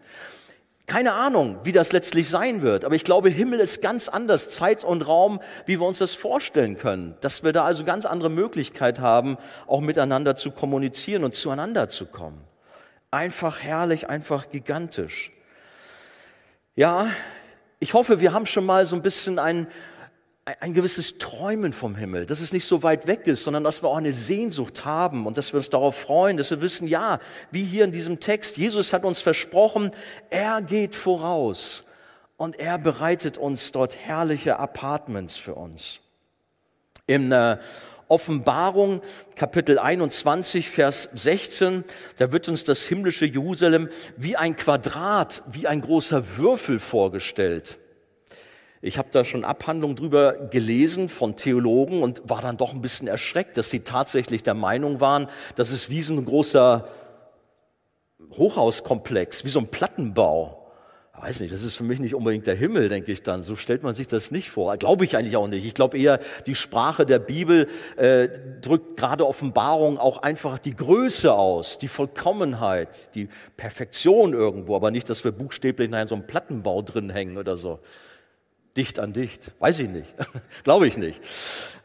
[0.86, 4.86] Keine Ahnung, wie das letztlich sein wird, aber ich glaube, Himmel ist ganz anders, Zeit
[4.86, 7.16] und Raum, wie wir uns das vorstellen können.
[7.20, 12.06] Dass wir da also ganz andere Möglichkeit haben, auch miteinander zu kommunizieren und zueinander zu
[12.06, 12.40] kommen.
[13.12, 15.33] Einfach herrlich, einfach gigantisch.
[16.76, 17.12] Ja,
[17.80, 19.68] ich hoffe, wir haben schon mal so ein bisschen ein,
[20.60, 23.90] ein gewisses Träumen vom Himmel, dass es nicht so weit weg ist, sondern dass wir
[23.90, 27.20] auch eine Sehnsucht haben und dass wir uns darauf freuen, dass wir wissen, ja,
[27.52, 29.92] wie hier in diesem Text, Jesus hat uns versprochen,
[30.32, 31.86] er geht voraus
[32.38, 36.00] und er bereitet uns dort herrliche Apartments für uns.
[37.06, 37.58] In äh,
[38.14, 39.02] Offenbarung
[39.36, 41.84] Kapitel 21, Vers 16,
[42.20, 47.80] da wird uns das himmlische Jerusalem wie ein Quadrat, wie ein großer Würfel vorgestellt.
[48.84, 53.08] Ich habe da schon Abhandlungen drüber gelesen von Theologen und war dann doch ein bisschen
[53.08, 56.88] erschreckt, dass sie tatsächlich der Meinung waren, dass es wie so ein großer
[58.38, 60.63] Hochhauskomplex, wie so ein Plattenbau.
[61.16, 63.44] Weiß nicht, das ist für mich nicht unbedingt der Himmel, denke ich dann.
[63.44, 64.76] So stellt man sich das nicht vor.
[64.78, 65.64] Glaube ich eigentlich auch nicht.
[65.64, 68.30] Ich glaube eher, die Sprache der Bibel äh,
[68.62, 75.08] drückt gerade Offenbarung auch einfach die Größe aus, die Vollkommenheit, die Perfektion irgendwo, aber nicht,
[75.08, 77.80] dass wir buchstäblich in so einem Plattenbau drin hängen oder so
[78.78, 79.52] dicht an dicht.
[79.60, 80.14] Weiß ich nicht.
[80.64, 81.22] Glaube ich nicht.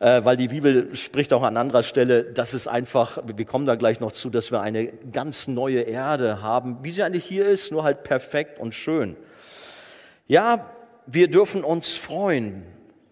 [0.00, 3.74] Äh, weil die Bibel spricht auch an anderer Stelle, dass es einfach, wir kommen da
[3.74, 7.72] gleich noch zu, dass wir eine ganz neue Erde haben, wie sie eigentlich hier ist,
[7.72, 9.16] nur halt perfekt und schön.
[10.26, 10.70] Ja,
[11.06, 12.62] wir dürfen uns freuen.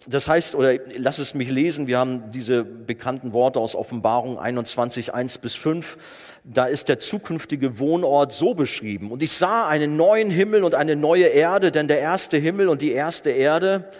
[0.08, 5.12] Das heißt, oder lass es mich lesen, wir haben diese bekannten Worte aus Offenbarung 21,
[5.12, 5.98] 1 bis 5.
[6.44, 9.10] Da ist der zukünftige Wohnort so beschrieben.
[9.10, 12.82] Und ich sah einen neuen Himmel und eine neue Erde, denn der erste Himmel und
[12.82, 13.90] die erste Erde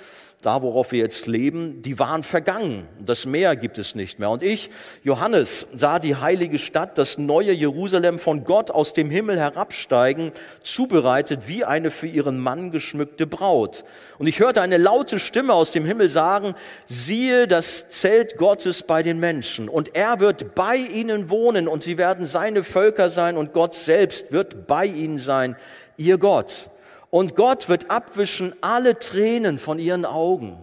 [0.47, 2.87] da worauf wir jetzt leben, die waren vergangen.
[3.05, 4.31] Das Meer gibt es nicht mehr.
[4.31, 4.71] Und ich,
[5.03, 10.31] Johannes, sah die heilige Stadt, das neue Jerusalem von Gott aus dem Himmel herabsteigen,
[10.63, 13.83] zubereitet wie eine für ihren Mann geschmückte Braut.
[14.19, 16.55] Und ich hörte eine laute Stimme aus dem Himmel sagen,
[16.87, 19.69] siehe das Zelt Gottes bei den Menschen.
[19.69, 24.31] Und er wird bei ihnen wohnen und sie werden seine Völker sein und Gott selbst
[24.31, 25.57] wird bei ihnen sein,
[25.97, 26.71] ihr Gott.
[27.11, 30.59] Und Gott wird abwischen alle Tränen von ihren Augen.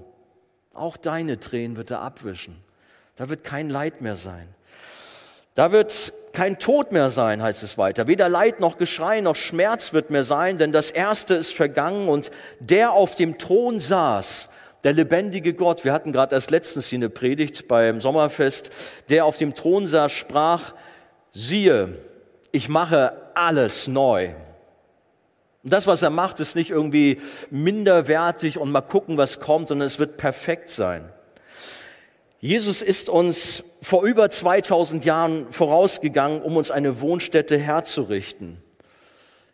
[0.74, 2.58] Auch deine Tränen wird er abwischen.
[3.16, 4.48] Da wird kein Leid mehr sein.
[5.56, 8.08] Da wird kein Tod mehr sein, heißt es weiter.
[8.08, 12.32] Weder Leid noch Geschrei noch Schmerz wird mehr sein, denn das Erste ist vergangen und
[12.60, 14.50] der auf dem Thron saß,
[14.84, 18.72] der lebendige Gott, wir hatten gerade erst letztens hier eine Predigt beim Sommerfest,
[19.10, 20.74] der auf dem Thron saß, sprach,
[21.32, 22.00] siehe,
[22.52, 24.32] ich mache alles neu.
[25.64, 29.88] Und das, was er macht, ist nicht irgendwie minderwertig und mal gucken, was kommt, sondern
[29.88, 31.10] es wird perfekt sein.
[32.40, 38.58] Jesus ist uns vor über 2000 Jahren vorausgegangen, um uns eine Wohnstätte herzurichten.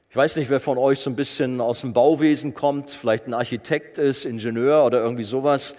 [0.09, 3.35] Ich weiß nicht, wer von euch so ein bisschen aus dem Bauwesen kommt, vielleicht ein
[3.35, 5.75] Architekt ist, Ingenieur oder irgendwie sowas.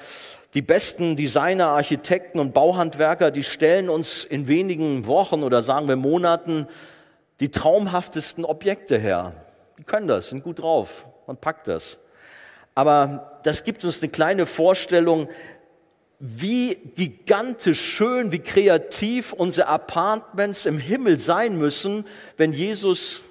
[0.55, 5.97] Die besten Designer, Architekten und Bauhandwerker, die stellen uns in wenigen Wochen oder sagen wir
[5.97, 6.69] Monaten
[7.41, 9.33] die traumhaftesten Objekte her.
[9.81, 11.97] Die können das, sind gut drauf, man packt das.
[12.75, 15.31] Aber das gibt uns eine kleine Vorstellung,
[16.19, 22.05] wie gigantisch schön, wie kreativ unsere Apartments im Himmel sein müssen,
[22.37, 23.23] wenn Jesus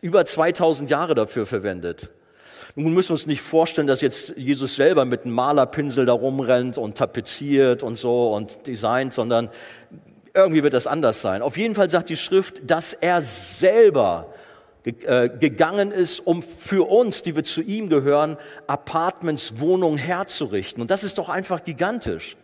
[0.00, 2.10] über 2000 Jahre dafür verwendet.
[2.74, 6.76] Nun müssen wir uns nicht vorstellen, dass jetzt Jesus selber mit einem Malerpinsel da rumrennt
[6.76, 9.48] und tapeziert und so und designt, sondern
[10.34, 11.40] irgendwie wird das anders sein.
[11.40, 14.34] Auf jeden Fall sagt die Schrift, dass er selber
[14.92, 18.36] gegangen ist, um für uns, die wir zu ihm gehören,
[18.68, 20.80] Apartments, Wohnungen herzurichten.
[20.80, 22.36] Und das ist doch einfach gigantisch.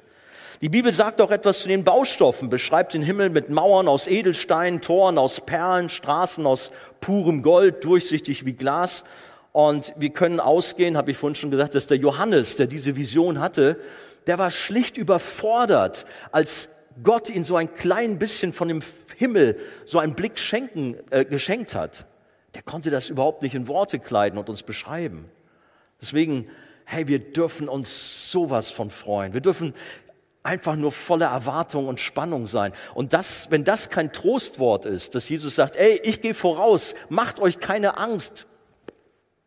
[0.61, 4.81] Die Bibel sagt auch etwas zu den Baustoffen, beschreibt den Himmel mit Mauern aus Edelsteinen,
[4.81, 9.05] Toren aus Perlen, Straßen aus purem Gold, durchsichtig wie Glas.
[9.53, 13.39] Und wir können ausgehen, habe ich vorhin schon gesagt, dass der Johannes, der diese Vision
[13.39, 13.79] hatte,
[14.27, 16.69] der war schlicht überfordert, als
[17.03, 18.83] Gott ihn so ein klein bisschen von dem
[19.17, 22.07] Himmel so einen Blick schenken, äh, geschenkt hat
[22.55, 25.31] der konnte das überhaupt nicht in Worte kleiden und uns beschreiben.
[26.01, 26.49] Deswegen,
[26.85, 29.33] hey, wir dürfen uns sowas von freuen.
[29.33, 29.75] Wir dürfen
[30.43, 32.73] einfach nur voller Erwartung und Spannung sein.
[32.95, 37.41] Und das, wenn das kein Trostwort ist, dass Jesus sagt, ey, ich gehe voraus, macht
[37.41, 38.47] euch keine Angst,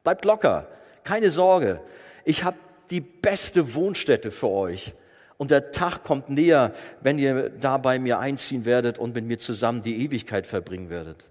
[0.04, 0.68] bleibt locker,
[1.04, 1.82] keine Sorge,
[2.24, 2.58] ich habe
[2.89, 4.94] die beste Wohnstätte für euch.
[5.38, 9.38] Und der Tag kommt näher, wenn ihr da bei mir einziehen werdet und mit mir
[9.38, 11.26] zusammen die Ewigkeit verbringen werdet.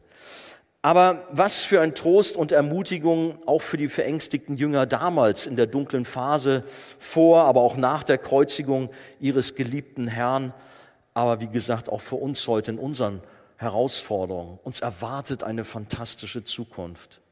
[0.85, 5.67] Aber was für ein Trost und Ermutigung auch für die verängstigten Jünger damals in der
[5.67, 6.63] dunklen Phase
[6.99, 10.53] vor, aber auch nach der Kreuzigung ihres geliebten Herrn.
[11.15, 13.23] Aber wie gesagt, auch für uns heute in unseren
[13.57, 14.59] Herausforderungen.
[14.63, 17.23] Uns erwartet eine fantastische Zukunft.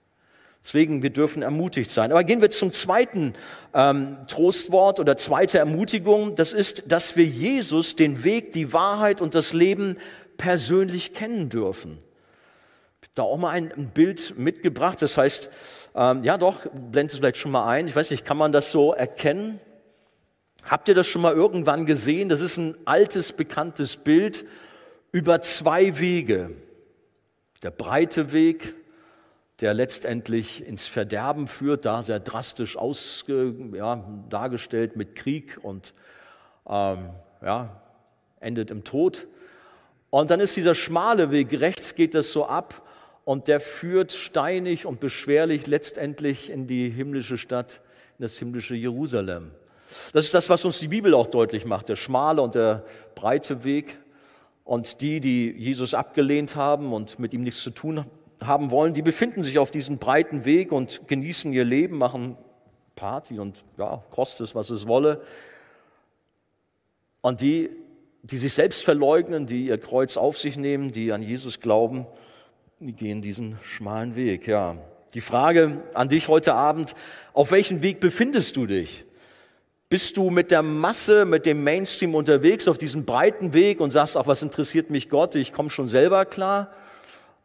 [0.64, 2.10] Deswegen, wir dürfen ermutigt sein.
[2.10, 3.34] Aber gehen wir zum zweiten
[3.74, 6.36] ähm, Trostwort oder zweite Ermutigung.
[6.36, 9.98] Das ist, dass wir Jesus, den Weg, die Wahrheit und das Leben
[10.38, 11.98] persönlich kennen dürfen
[13.14, 15.02] da auch mal ein, Bild mitgebracht.
[15.02, 15.50] Das heißt,
[15.94, 17.88] ähm, ja doch, blendet es vielleicht schon mal ein.
[17.88, 19.60] Ich weiß nicht, kann man das so erkennen?
[20.64, 22.28] Habt ihr das schon mal irgendwann gesehen?
[22.28, 24.44] Das ist ein altes, bekanntes Bild
[25.10, 26.52] über zwei Wege.
[27.62, 28.74] Der breite Weg,
[29.60, 33.24] der letztendlich ins Verderben führt, da sehr drastisch aus,
[33.74, 35.94] ja, dargestellt mit Krieg und
[36.68, 37.10] ähm,
[37.42, 37.82] ja,
[38.40, 39.26] endet im Tod.
[40.10, 42.82] Und dann ist dieser schmale Weg, rechts geht das so ab
[43.24, 47.80] und der führt steinig und beschwerlich letztendlich in die himmlische Stadt,
[48.18, 49.52] in das himmlische Jerusalem.
[50.12, 53.64] Das ist das, was uns die Bibel auch deutlich macht, der schmale und der breite
[53.64, 53.98] Weg.
[54.64, 58.06] Und die, die Jesus abgelehnt haben und mit ihm nichts zu tun
[58.40, 62.36] haben wollen, die befinden sich auf diesem breiten Weg und genießen ihr Leben, machen
[62.94, 65.22] Party und ja, kostet es, was es wolle.
[67.20, 67.70] Und die,
[68.22, 72.06] die sich selbst verleugnen, die ihr Kreuz auf sich nehmen, die an Jesus glauben,
[72.90, 74.76] gehen diesen schmalen Weg, ja.
[75.14, 76.96] Die Frage an dich heute Abend,
[77.32, 79.04] auf welchem Weg befindest du dich?
[79.88, 84.16] Bist du mit der Masse, mit dem Mainstream unterwegs auf diesem breiten Weg und sagst,
[84.16, 86.72] ach, was interessiert mich Gott, ich komme schon selber klar?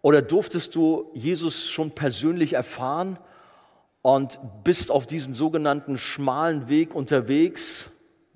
[0.01, 3.19] Oder durftest du Jesus schon persönlich erfahren
[4.01, 7.91] und bist auf diesen sogenannten schmalen Weg unterwegs,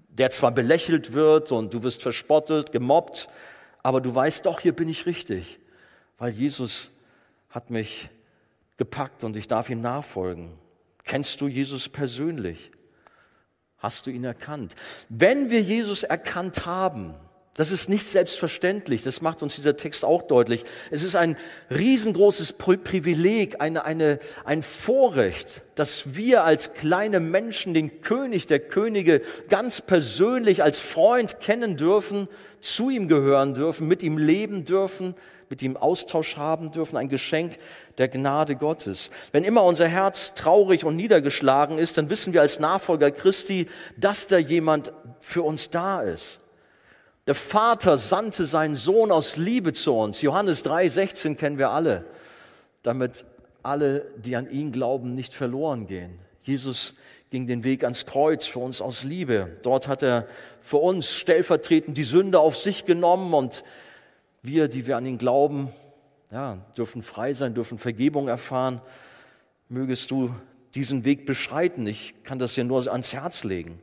[0.09, 3.27] der zwar belächelt wird und du wirst verspottet, gemobbt,
[3.81, 5.60] aber du weißt doch, hier bin ich richtig
[6.21, 6.91] weil Jesus
[7.49, 8.07] hat mich
[8.77, 10.51] gepackt und ich darf ihm nachfolgen.
[11.03, 12.69] Kennst du Jesus persönlich?
[13.79, 14.75] Hast du ihn erkannt?
[15.09, 17.15] Wenn wir Jesus erkannt haben,
[17.55, 20.63] das ist nicht selbstverständlich, das macht uns dieser Text auch deutlich.
[20.91, 21.37] Es ist ein
[21.71, 29.23] riesengroßes Privileg, eine, eine, ein Vorrecht, dass wir als kleine Menschen den König der Könige
[29.49, 32.27] ganz persönlich als Freund kennen dürfen,
[32.59, 35.15] zu ihm gehören dürfen, mit ihm leben dürfen,
[35.51, 37.59] mit ihm Austausch haben dürfen, ein Geschenk
[37.99, 39.11] der Gnade Gottes.
[39.31, 44.25] Wenn immer unser Herz traurig und niedergeschlagen ist, dann wissen wir als Nachfolger Christi, dass
[44.25, 46.39] da jemand für uns da ist.
[47.27, 50.21] Der Vater sandte seinen Sohn aus Liebe zu uns.
[50.21, 52.05] Johannes 3, 16 kennen wir alle,
[52.81, 53.25] damit
[53.61, 56.17] alle, die an ihn glauben, nicht verloren gehen.
[56.43, 56.95] Jesus
[57.29, 59.57] ging den Weg ans Kreuz für uns aus Liebe.
[59.63, 60.27] Dort hat er
[60.61, 63.63] für uns stellvertretend die Sünde auf sich genommen und
[64.41, 65.69] wir, die wir an ihn glauben,
[66.31, 68.81] ja, dürfen frei sein, dürfen Vergebung erfahren.
[69.69, 70.33] Mögest du
[70.75, 71.85] diesen Weg beschreiten.
[71.85, 73.79] Ich kann das dir nur ans Herz legen.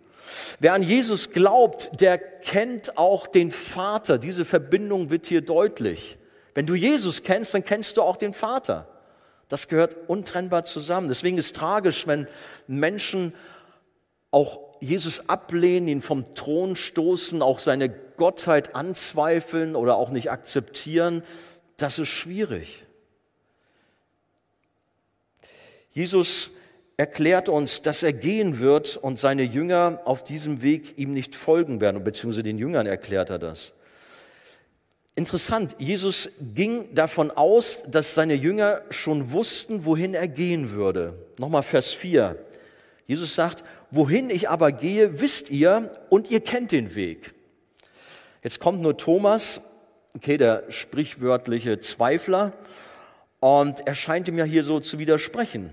[0.59, 4.19] Wer an Jesus glaubt, der kennt auch den Vater.
[4.19, 6.19] Diese Verbindung wird hier deutlich.
[6.55, 8.89] Wenn du Jesus kennst, dann kennst du auch den Vater.
[9.49, 11.09] Das gehört untrennbar zusammen.
[11.09, 12.27] Deswegen ist es tragisch, wenn
[12.67, 13.33] Menschen
[14.31, 21.23] auch Jesus ablehnen, ihn vom Thron stoßen, auch seine Gottheit anzweifeln oder auch nicht akzeptieren,
[21.79, 22.85] das ist schwierig.
[25.93, 26.51] Jesus
[26.99, 31.81] erklärt uns, dass er gehen wird und seine Jünger auf diesem Weg ihm nicht folgen
[31.81, 33.73] werden, beziehungsweise den Jüngern erklärt er das.
[35.15, 41.15] Interessant, Jesus ging davon aus, dass seine Jünger schon wussten, wohin er gehen würde.
[41.39, 42.37] Nochmal Vers 4.
[43.07, 47.35] Jesus sagt, wohin ich aber gehe, wisst ihr und ihr kennt den Weg.
[48.43, 49.61] Jetzt kommt nur Thomas,
[50.15, 52.53] okay, der sprichwörtliche Zweifler,
[53.41, 55.71] und er scheint ihm ja hier so zu widersprechen.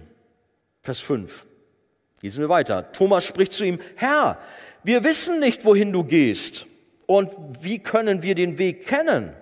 [0.81, 1.45] Vers 5.
[2.21, 2.91] Lesen wir weiter.
[2.91, 4.37] Thomas spricht zu ihm, Herr,
[4.83, 6.67] wir wissen nicht, wohin du gehst.
[7.07, 9.33] Und wie können wir den Weg kennen?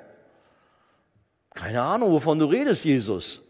[1.53, 3.41] Keine Ahnung, wovon du redest, Jesus.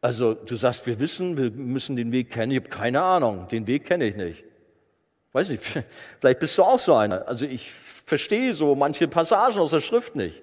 [0.00, 2.52] Also du sagst, wir wissen, wir müssen den Weg kennen.
[2.52, 4.44] Ich habe keine Ahnung, den Weg kenne ich nicht.
[5.32, 5.62] Weiß nicht,
[6.20, 7.26] vielleicht bist du auch so einer.
[7.28, 7.70] Also ich
[8.06, 10.42] verstehe so manche Passagen aus der Schrift nicht.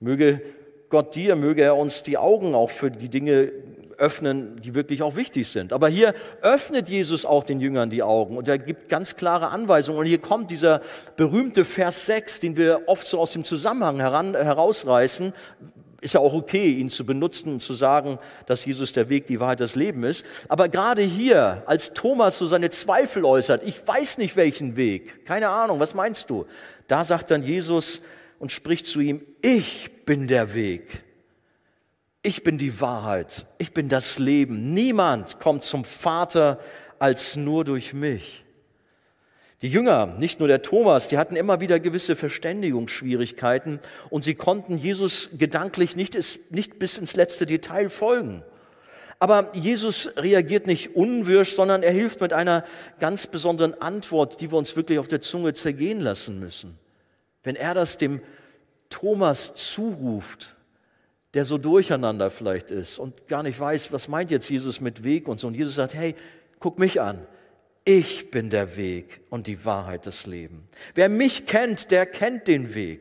[0.00, 0.42] Möge
[0.90, 3.50] Gott dir, möge er uns die Augen auch für die Dinge
[3.98, 5.72] öffnen, die wirklich auch wichtig sind.
[5.72, 9.98] Aber hier öffnet Jesus auch den Jüngern die Augen und er gibt ganz klare Anweisungen.
[9.98, 10.82] Und hier kommt dieser
[11.16, 15.32] berühmte Vers 6, den wir oft so aus dem Zusammenhang heran, herausreißen.
[16.04, 19.40] Ist ja auch okay, ihn zu benutzen und zu sagen, dass Jesus der Weg, die
[19.40, 20.24] Wahrheit, das Leben ist.
[20.48, 25.48] Aber gerade hier, als Thomas so seine Zweifel äußert, ich weiß nicht welchen Weg, keine
[25.48, 26.46] Ahnung, was meinst du?
[26.86, 28.02] Da sagt dann Jesus
[28.38, 31.04] und spricht zu ihm, ich bin der Weg
[32.26, 34.72] ich bin die Wahrheit, ich bin das Leben.
[34.72, 36.58] Niemand kommt zum Vater
[36.98, 38.43] als nur durch mich.
[39.64, 44.76] Die Jünger, nicht nur der Thomas, die hatten immer wieder gewisse Verständigungsschwierigkeiten und sie konnten
[44.76, 46.18] Jesus gedanklich nicht,
[46.50, 48.42] nicht bis ins letzte Detail folgen.
[49.18, 52.64] Aber Jesus reagiert nicht unwirsch, sondern er hilft mit einer
[53.00, 56.78] ganz besonderen Antwort, die wir uns wirklich auf der Zunge zergehen lassen müssen.
[57.42, 58.20] Wenn er das dem
[58.90, 60.56] Thomas zuruft,
[61.32, 65.26] der so durcheinander vielleicht ist und gar nicht weiß, was meint jetzt Jesus mit Weg
[65.26, 65.46] und so.
[65.46, 66.16] Und Jesus sagt, hey,
[66.60, 67.26] guck mich an.
[67.86, 70.62] Ich bin der Weg und die Wahrheit des Lebens.
[70.94, 73.00] Wer mich kennt, der kennt den Weg.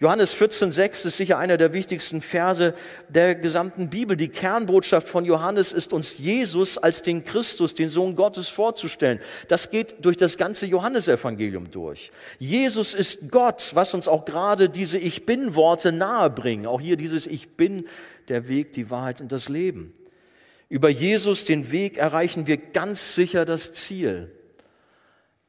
[0.00, 2.74] Johannes 14,6 ist sicher einer der wichtigsten Verse
[3.08, 4.16] der gesamten Bibel.
[4.16, 9.20] Die Kernbotschaft von Johannes ist uns Jesus als den Christus, den Sohn Gottes vorzustellen.
[9.46, 12.10] Das geht durch das ganze Johannesevangelium durch.
[12.40, 16.66] Jesus ist Gott, was uns auch gerade diese Ich bin Worte nahebringen.
[16.66, 17.86] Auch hier dieses Ich bin,
[18.26, 19.92] der Weg, die Wahrheit und das Leben.
[20.72, 24.30] Über Jesus, den Weg, erreichen wir ganz sicher das Ziel.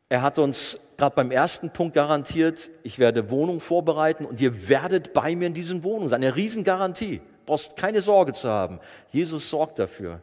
[0.10, 5.14] Er hat uns gerade beim ersten Punkt garantiert, ich werde Wohnung vorbereiten und ihr werdet
[5.14, 6.22] bei mir in diesen Wohnungen sein.
[6.22, 7.22] Eine Riesengarantie.
[7.46, 8.82] Brauchst keine Sorge zu haben.
[9.14, 10.22] Jesus sorgt dafür.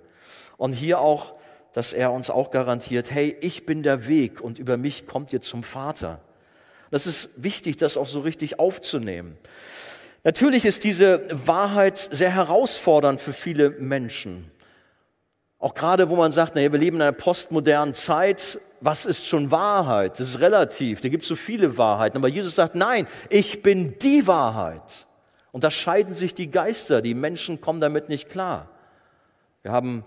[0.58, 1.32] Und hier auch,
[1.72, 5.40] dass er uns auch garantiert, hey, ich bin der Weg und über mich kommt ihr
[5.40, 6.20] zum Vater.
[6.90, 9.38] Das ist wichtig, das auch so richtig aufzunehmen.
[10.24, 14.50] Natürlich ist diese Wahrheit sehr herausfordernd für viele Menschen.
[15.60, 19.50] Auch gerade, wo man sagt, naja, wir leben in einer postmodernen Zeit, was ist schon
[19.50, 20.18] Wahrheit?
[20.18, 22.16] Das ist relativ, da gibt es so viele Wahrheiten.
[22.16, 25.06] Aber Jesus sagt, nein, ich bin die Wahrheit.
[25.52, 28.70] Und da scheiden sich die Geister, die Menschen kommen damit nicht klar.
[29.62, 30.04] Wir haben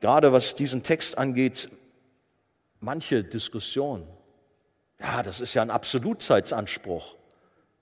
[0.00, 1.70] gerade, was diesen Text angeht,
[2.80, 4.06] manche Diskussion.
[5.00, 7.16] Ja, das ist ja ein Absolutzeitsanspruch.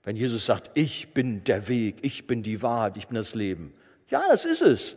[0.03, 3.73] Wenn Jesus sagt, ich bin der Weg, ich bin die Wahrheit, ich bin das Leben.
[4.07, 4.95] Ja, das ist es.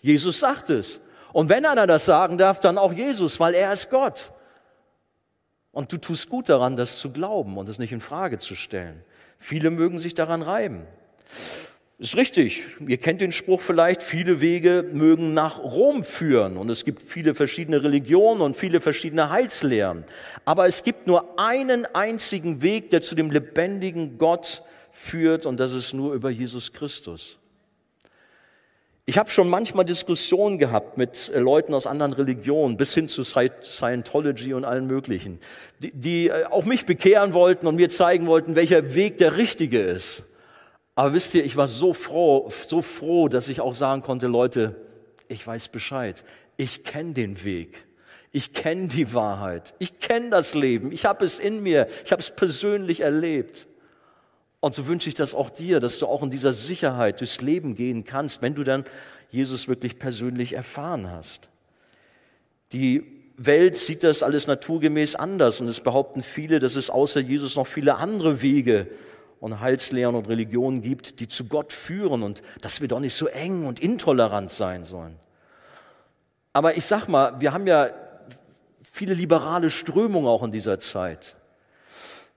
[0.00, 1.00] Jesus sagt es.
[1.34, 4.30] Und wenn einer das sagen darf, dann auch Jesus, weil er ist Gott.
[5.72, 9.02] Und du tust gut daran, das zu glauben und es nicht in Frage zu stellen.
[9.36, 10.86] Viele mögen sich daran reiben.
[11.98, 12.64] Ist richtig.
[12.86, 16.56] Ihr kennt den Spruch vielleicht, viele Wege mögen nach Rom führen.
[16.56, 20.04] Und es gibt viele verschiedene Religionen und viele verschiedene Heilslehren.
[20.44, 25.46] Aber es gibt nur einen einzigen Weg, der zu dem lebendigen Gott führt.
[25.46, 27.40] Und das ist nur über Jesus Christus.
[29.06, 33.22] Ich habe schon manchmal Diskussionen gehabt mit äh, Leuten aus anderen Religionen, bis hin zu
[33.22, 35.40] Scientology und allen möglichen,
[35.80, 39.82] die, die äh, auch mich bekehren wollten und mir zeigen wollten, welcher Weg der richtige
[39.82, 40.22] ist.
[40.94, 44.76] Aber wisst ihr, ich war so froh, so froh, dass ich auch sagen konnte, Leute,
[45.28, 46.24] ich weiß Bescheid.
[46.56, 47.84] Ich kenne den Weg.
[48.32, 49.74] Ich kenne die Wahrheit.
[49.78, 50.92] Ich kenne das Leben.
[50.92, 51.88] Ich habe es in mir.
[52.04, 53.66] Ich habe es persönlich erlebt.
[54.64, 57.74] Und so wünsche ich das auch dir, dass du auch in dieser Sicherheit durchs Leben
[57.74, 58.86] gehen kannst, wenn du dann
[59.30, 61.50] Jesus wirklich persönlich erfahren hast.
[62.72, 63.04] Die
[63.36, 67.66] Welt sieht das alles naturgemäß anders und es behaupten viele, dass es außer Jesus noch
[67.66, 68.86] viele andere Wege
[69.38, 73.26] und Heilslehren und Religionen gibt, die zu Gott führen und dass wir doch nicht so
[73.26, 75.16] eng und intolerant sein sollen.
[76.54, 77.90] Aber ich sag mal, wir haben ja
[78.82, 81.36] viele liberale Strömungen auch in dieser Zeit.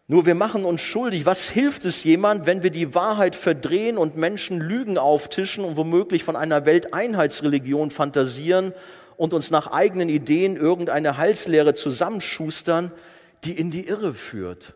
[0.09, 1.25] Nur wir machen uns schuldig.
[1.25, 6.23] Was hilft es jemand, wenn wir die Wahrheit verdrehen und Menschen Lügen auftischen und womöglich
[6.23, 8.73] von einer Welteinheitsreligion fantasieren
[9.17, 12.93] und uns nach eigenen Ideen irgendeine Heilslehre zusammenschustern,
[13.43, 14.75] die in die Irre führt?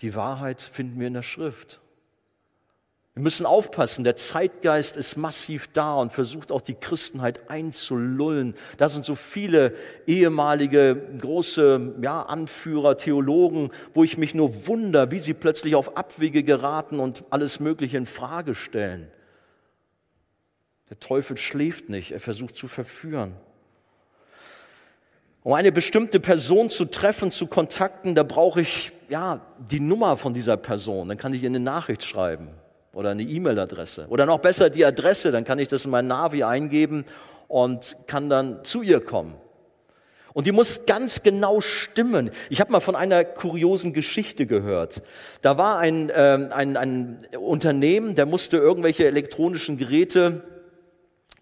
[0.00, 1.80] Die Wahrheit finden wir in der Schrift.
[3.14, 8.56] Wir müssen aufpassen, der Zeitgeist ist massiv da und versucht auch die Christenheit einzulullen.
[8.76, 9.72] Da sind so viele
[10.08, 16.42] ehemalige große ja, Anführer, Theologen, wo ich mich nur wunder, wie sie plötzlich auf Abwege
[16.42, 19.06] geraten und alles Mögliche in Frage stellen.
[20.90, 23.36] Der Teufel schläft nicht, er versucht zu verführen.
[25.44, 29.40] Um eine bestimmte Person zu treffen, zu kontakten, da brauche ich ja
[29.70, 31.08] die Nummer von dieser Person.
[31.08, 32.48] Dann kann ich ihr eine Nachricht schreiben
[32.94, 34.06] oder eine E-Mail-Adresse.
[34.08, 37.04] Oder noch besser die Adresse, dann kann ich das in mein Navi eingeben
[37.48, 39.34] und kann dann zu ihr kommen.
[40.32, 42.30] Und die muss ganz genau stimmen.
[42.50, 45.02] Ich habe mal von einer kuriosen Geschichte gehört.
[45.42, 50.42] Da war ein, äh, ein, ein Unternehmen, der musste irgendwelche elektronischen Geräte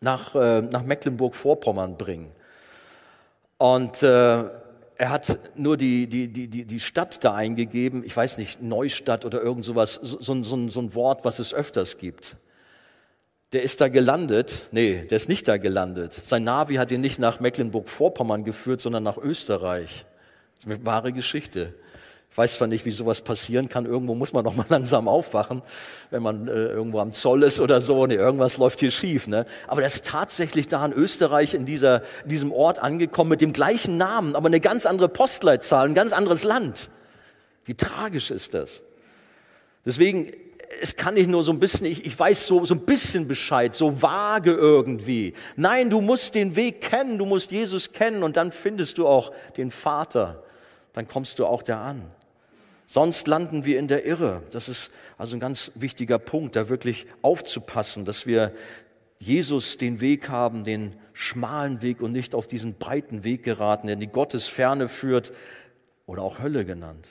[0.00, 2.32] nach, äh, nach Mecklenburg-Vorpommern bringen.
[3.56, 4.44] Und äh,
[5.02, 9.42] er hat nur die, die, die, die Stadt da eingegeben, ich weiß nicht, Neustadt oder
[9.42, 12.36] irgend sowas, so, so, so, ein Wort, was es öfters gibt.
[13.50, 16.12] Der ist da gelandet, nee, der ist nicht da gelandet.
[16.12, 20.04] Sein Navi hat ihn nicht nach Mecklenburg-Vorpommern geführt, sondern nach Österreich.
[20.54, 21.74] Das ist eine wahre Geschichte.
[22.32, 23.84] Ich weiß zwar nicht, wie sowas passieren kann.
[23.84, 25.60] Irgendwo muss man doch mal langsam aufwachen,
[26.08, 28.06] wenn man äh, irgendwo am Zoll ist oder so.
[28.06, 29.26] Nee, irgendwas läuft hier schief.
[29.26, 29.44] Ne?
[29.68, 33.52] Aber der ist tatsächlich da in Österreich in, dieser, in diesem Ort angekommen mit dem
[33.52, 36.88] gleichen Namen, aber eine ganz andere Postleitzahl, ein ganz anderes Land.
[37.66, 38.82] Wie tragisch ist das?
[39.84, 40.32] Deswegen,
[40.80, 43.74] es kann nicht nur so ein bisschen, ich, ich weiß so, so ein bisschen Bescheid,
[43.74, 45.34] so vage irgendwie.
[45.56, 49.32] Nein, du musst den Weg kennen, du musst Jesus kennen und dann findest du auch
[49.58, 50.42] den Vater.
[50.94, 52.10] Dann kommst du auch da an.
[52.92, 54.42] Sonst landen wir in der Irre.
[54.50, 58.52] Das ist also ein ganz wichtiger Punkt, da wirklich aufzupassen, dass wir
[59.18, 63.94] Jesus den Weg haben, den schmalen Weg und nicht auf diesen breiten Weg geraten, der
[63.94, 65.32] in die Gottesferne führt
[66.04, 67.08] oder auch Hölle genannt.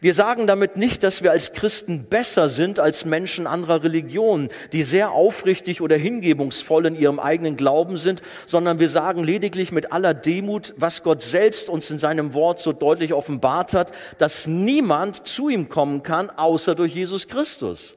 [0.00, 4.82] Wir sagen damit nicht, dass wir als Christen besser sind als Menschen anderer Religionen, die
[4.82, 10.14] sehr aufrichtig oder hingebungsvoll in ihrem eigenen Glauben sind, sondern wir sagen lediglich mit aller
[10.14, 15.48] Demut, was Gott selbst uns in seinem Wort so deutlich offenbart hat, dass niemand zu
[15.48, 17.94] ihm kommen kann, außer durch Jesus Christus.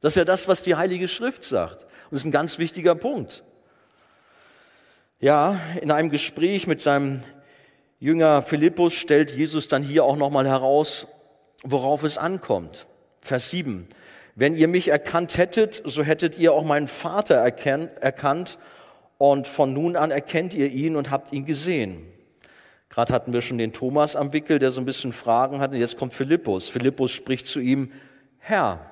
[0.00, 1.84] Das ist ja das, was die Heilige Schrift sagt.
[1.84, 3.44] Und das ist ein ganz wichtiger Punkt.
[5.20, 7.22] Ja, in einem Gespräch mit seinem
[8.00, 11.06] Jünger Philippus stellt Jesus dann hier auch nochmal heraus,
[11.62, 12.86] worauf es ankommt.
[13.20, 13.88] Vers 7.
[14.34, 18.58] Wenn ihr mich erkannt hättet, so hättet ihr auch meinen Vater erkannt
[19.18, 22.06] und von nun an erkennt ihr ihn und habt ihn gesehen.
[22.88, 25.76] Gerade hatten wir schon den Thomas am Wickel, der so ein bisschen Fragen hatte.
[25.76, 26.70] Jetzt kommt Philippus.
[26.70, 27.92] Philippus spricht zu ihm,
[28.38, 28.90] Herr,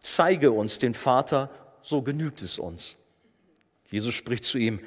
[0.00, 1.50] zeige uns den Vater,
[1.82, 2.96] so genügt es uns.
[3.90, 4.80] Jesus spricht zu ihm,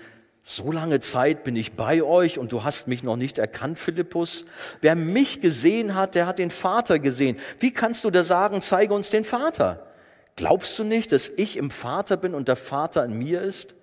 [0.50, 4.46] so lange Zeit bin ich bei euch und du hast mich noch nicht erkannt, Philippus.
[4.82, 7.38] Wer mich gesehen hat, der hat den Vater gesehen.
[7.60, 9.86] Wie kannst du da sagen, zeige uns den Vater?
[10.36, 13.76] Glaubst du nicht, dass ich im Vater bin und der Vater in mir ist?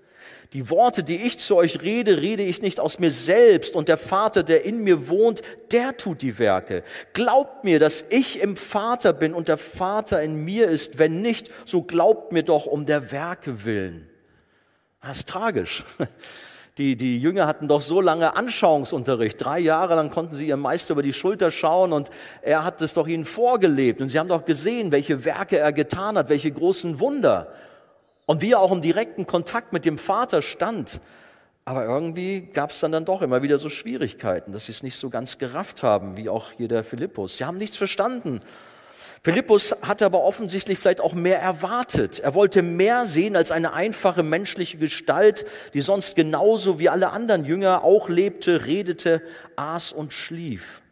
[0.54, 3.96] Die Worte, die ich zu euch rede, rede ich nicht aus mir selbst und der
[3.96, 6.82] Vater, der in mir wohnt, der tut die Werke.
[7.12, 10.98] Glaubt mir, dass ich im Vater bin und der Vater in mir ist.
[10.98, 14.08] Wenn nicht, so glaubt mir doch um der Werke willen.
[15.00, 15.84] Das ist tragisch.
[16.78, 19.42] Die, die Jünger hatten doch so lange Anschauungsunterricht.
[19.42, 22.10] Drei Jahre lang konnten sie ihrem Meister über die Schulter schauen und
[22.42, 24.02] er hat es doch ihnen vorgelebt.
[24.02, 27.48] Und sie haben doch gesehen, welche Werke er getan hat, welche großen Wunder.
[28.26, 31.00] Und wie er auch im direkten Kontakt mit dem Vater stand.
[31.64, 34.96] Aber irgendwie gab es dann, dann doch immer wieder so Schwierigkeiten, dass sie es nicht
[34.96, 37.38] so ganz gerafft haben, wie auch hier der Philippus.
[37.38, 38.40] Sie haben nichts verstanden.
[39.22, 42.20] Philippus hatte aber offensichtlich vielleicht auch mehr erwartet.
[42.20, 45.44] Er wollte mehr sehen als eine einfache menschliche Gestalt,
[45.74, 49.22] die sonst genauso wie alle anderen Jünger auch lebte, redete,
[49.56, 50.82] aß und schlief.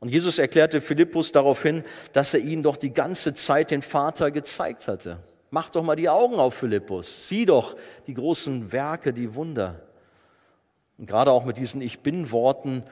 [0.00, 1.82] Und Jesus erklärte Philippus daraufhin,
[2.12, 5.20] dass er ihnen doch die ganze Zeit den Vater gezeigt hatte.
[5.50, 7.28] Mach doch mal die Augen auf, Philippus.
[7.28, 7.76] Sieh doch
[8.06, 9.80] die großen Werke, die Wunder.
[10.98, 12.82] Und gerade auch mit diesen Ich bin Worten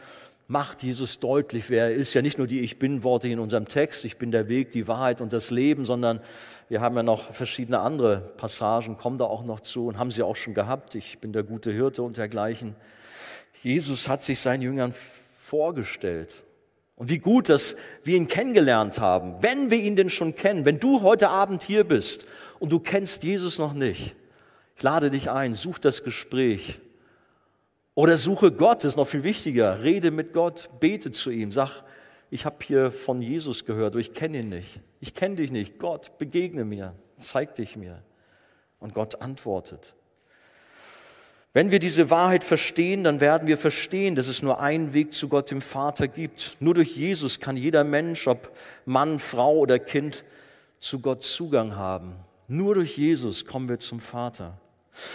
[0.53, 2.13] macht Jesus deutlich, wer er ist.
[2.13, 5.23] Ja nicht nur die Ich bin-Worte in unserem Text, ich bin der Weg, die Wahrheit
[5.23, 6.21] und das Leben, sondern
[6.69, 10.23] wir haben ja noch verschiedene andere Passagen, kommen da auch noch zu und haben sie
[10.23, 10.95] auch schon gehabt.
[10.95, 12.77] Ich bin der gute Hirte und dergleichen.
[13.63, 14.95] Jesus hat sich seinen Jüngern
[15.43, 16.45] vorgestellt.
[16.97, 17.75] Und wie gut, dass
[18.05, 19.37] wir ihn kennengelernt haben.
[19.41, 22.27] Wenn wir ihn denn schon kennen, wenn du heute Abend hier bist
[22.59, 24.15] und du kennst Jesus noch nicht,
[24.77, 26.79] ich lade dich ein, such das Gespräch
[27.95, 29.83] oder suche Gott, das ist noch viel wichtiger.
[29.83, 31.83] Rede mit Gott, bete zu ihm, sag,
[32.31, 34.81] ich habe hier von Jesus gehört, aber ich kenne ihn nicht.
[35.01, 35.79] Ich kenne dich nicht.
[35.79, 38.03] Gott, begegne mir, zeig dich mir.
[38.79, 39.95] Und Gott antwortet.
[41.53, 45.29] Wenn wir diese Wahrheit verstehen, dann werden wir verstehen, dass es nur einen Weg zu
[45.29, 46.57] Gott dem Vater gibt.
[46.61, 50.25] Nur durch Jesus kann jeder Mensch, ob Mann, Frau oder Kind,
[50.81, 52.15] zu Gott Zugang haben.
[52.49, 54.59] Nur durch Jesus kommen wir zum Vater.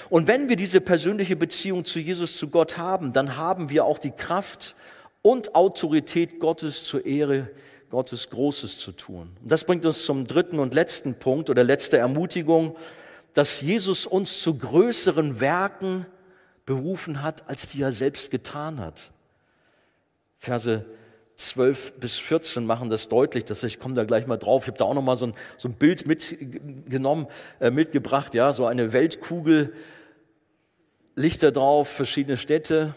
[0.09, 3.99] Und wenn wir diese persönliche Beziehung zu Jesus, zu Gott haben, dann haben wir auch
[3.99, 4.75] die Kraft
[5.21, 7.49] und Autorität Gottes zur Ehre
[7.89, 9.37] Gottes Großes zu tun.
[9.41, 12.75] Und das bringt uns zum dritten und letzten Punkt oder letzte Ermutigung,
[13.33, 16.05] dass Jesus uns zu größeren Werken
[16.65, 19.11] berufen hat, als die er selbst getan hat.
[20.39, 20.85] Verse
[21.37, 24.63] 12 bis 14 machen das deutlich, dass ich komme da gleich mal drauf.
[24.63, 27.27] Ich habe da auch noch mal so ein, so ein Bild mitgenommen,
[27.59, 29.73] äh, mitgebracht, ja, so eine Weltkugel,
[31.15, 32.95] Lichter drauf, verschiedene Städte.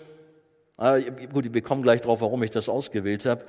[0.79, 3.45] Äh, gut, wir kommen gleich drauf, warum ich das ausgewählt habe.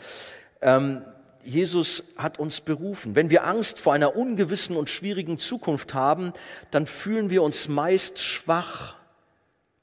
[0.61, 1.03] Ähm,
[1.43, 3.15] Jesus hat uns berufen.
[3.15, 6.33] Wenn wir Angst vor einer ungewissen und schwierigen Zukunft haben,
[6.69, 8.95] dann fühlen wir uns meist schwach,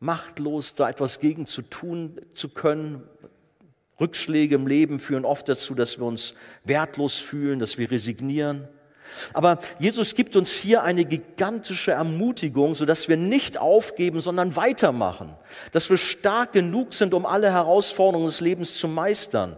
[0.01, 3.03] machtlos, da etwas gegen zu tun zu können.
[4.01, 6.35] Rückschläge im Leben führen oft dazu, dass wir uns
[6.65, 8.69] wertlos fühlen, dass wir resignieren.
[9.33, 15.35] Aber Jesus gibt uns hier eine gigantische Ermutigung, sodass wir nicht aufgeben, sondern weitermachen.
[15.73, 19.57] Dass wir stark genug sind, um alle Herausforderungen des Lebens zu meistern.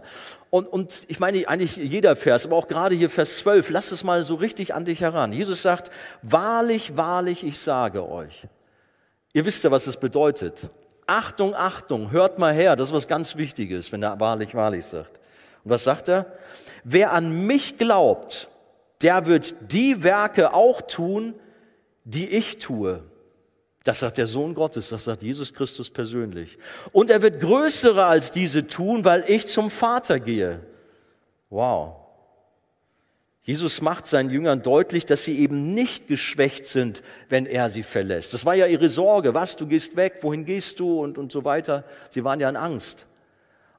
[0.49, 4.03] Und, und ich meine eigentlich jeder Vers, aber auch gerade hier Vers 12, lass es
[4.03, 5.31] mal so richtig an dich heran.
[5.31, 8.47] Jesus sagt, wahrlich, wahrlich, ich sage euch.
[9.33, 10.69] Ihr wisst ja, was es bedeutet.
[11.11, 15.19] Achtung, Achtung, hört mal her, das ist was ganz Wichtiges, wenn er wahrlich, wahrlich sagt.
[15.63, 16.25] Und was sagt er?
[16.85, 18.47] Wer an mich glaubt,
[19.01, 21.35] der wird die Werke auch tun,
[22.05, 23.03] die ich tue.
[23.83, 26.57] Das sagt der Sohn Gottes, das sagt Jesus Christus persönlich.
[26.93, 30.61] Und er wird größere als diese tun, weil ich zum Vater gehe.
[31.49, 32.00] Wow.
[33.43, 38.33] Jesus macht seinen Jüngern deutlich, dass sie eben nicht geschwächt sind, wenn er sie verlässt.
[38.33, 39.33] Das war ja ihre Sorge.
[39.33, 41.83] Was, du gehst weg, wohin gehst du und, und so weiter.
[42.11, 43.07] Sie waren ja in Angst.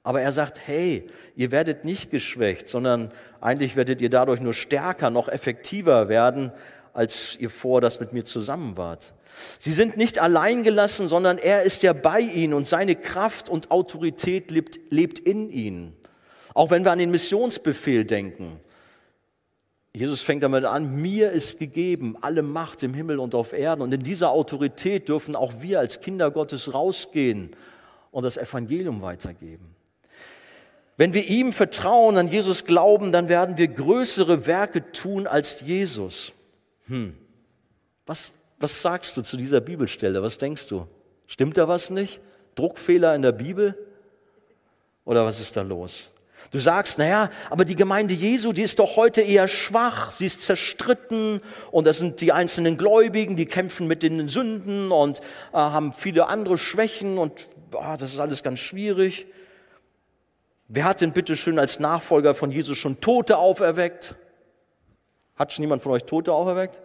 [0.02, 1.06] Aber er sagt, hey,
[1.36, 6.50] ihr werdet nicht geschwächt, sondern eigentlich werdet ihr dadurch nur stärker, noch effektiver werden,
[6.92, 9.14] als ihr vor das mit mir zusammen wart.
[9.58, 13.70] Sie sind nicht allein gelassen, sondern er ist ja bei ihnen und seine Kraft und
[13.70, 15.96] Autorität lebt, lebt in ihnen.
[16.52, 18.60] Auch wenn wir an den Missionsbefehl denken.
[19.94, 23.82] Jesus fängt damit an, mir ist gegeben alle Macht im Himmel und auf Erden.
[23.82, 27.54] Und in dieser Autorität dürfen auch wir als Kinder Gottes rausgehen
[28.10, 29.74] und das Evangelium weitergeben.
[30.96, 36.32] Wenn wir ihm vertrauen, an Jesus glauben, dann werden wir größere Werke tun als Jesus.
[36.86, 37.14] Hm.
[38.06, 40.22] Was, was sagst du zu dieser Bibelstelle?
[40.22, 40.86] Was denkst du?
[41.26, 42.20] Stimmt da was nicht?
[42.54, 43.76] Druckfehler in der Bibel?
[45.04, 46.10] Oder was ist da los?
[46.50, 50.42] Du sagst, naja, aber die Gemeinde Jesu, die ist doch heute eher schwach, sie ist
[50.42, 51.40] zerstritten
[51.70, 56.26] und das sind die einzelnen Gläubigen, die kämpfen mit den Sünden und äh, haben viele
[56.26, 59.26] andere Schwächen und oh, das ist alles ganz schwierig.
[60.68, 64.14] Wer hat denn bitte schön als Nachfolger von Jesus schon Tote auferweckt?
[65.36, 66.80] Hat schon jemand von euch Tote auferweckt?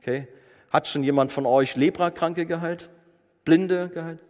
[0.00, 0.28] Okay.
[0.70, 2.90] Hat schon jemand von euch Leprakranke geheilt?
[3.44, 4.20] Blinde geheilt?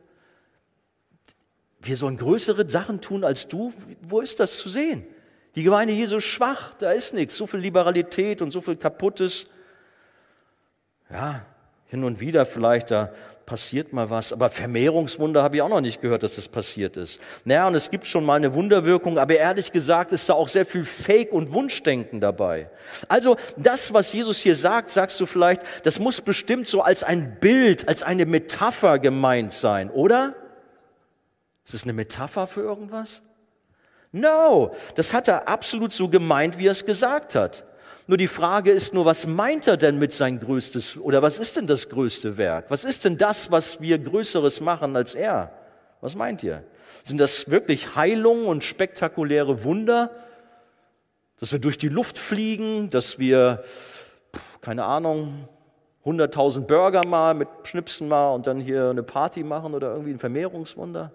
[1.85, 3.73] Wir sollen größere Sachen tun als du.
[4.03, 5.05] Wo ist das zu sehen?
[5.55, 7.37] Die Gemeinde Jesu ist schwach, da ist nichts.
[7.37, 9.47] So viel Liberalität und so viel Kaputtes.
[11.11, 11.45] Ja,
[11.87, 13.13] hin und wieder vielleicht, da
[13.47, 14.33] passiert mal was.
[14.33, 17.21] Aber Vermehrungswunder habe ich auch noch nicht gehört, dass das passiert ist.
[17.45, 20.67] Naja, und es gibt schon mal eine Wunderwirkung, aber ehrlich gesagt ist da auch sehr
[20.67, 22.71] viel Fake und Wunschdenken dabei.
[23.09, 27.37] Also das, was Jesus hier sagt, sagst du vielleicht, das muss bestimmt so als ein
[27.39, 30.35] Bild, als eine Metapher gemeint sein, oder?
[31.65, 33.23] Ist es eine Metapher für irgendwas?
[34.13, 37.65] No, das hat er absolut so gemeint, wie er es gesagt hat.
[38.07, 41.57] Nur die Frage ist nur, was meint er denn mit sein größtes, oder was ist
[41.57, 42.67] denn das größte Werk?
[42.69, 45.53] Was ist denn das, was wir Größeres machen als er?
[46.01, 46.63] Was meint ihr?
[47.03, 50.11] Sind das wirklich Heilungen und spektakuläre Wunder?
[51.41, 53.65] Dass wir durch die Luft fliegen, dass wir,
[54.61, 55.49] keine Ahnung,
[56.05, 60.19] 100.000 Burger mal mit Schnipsen mal und dann hier eine Party machen oder irgendwie ein
[60.19, 61.11] Vermehrungswunder?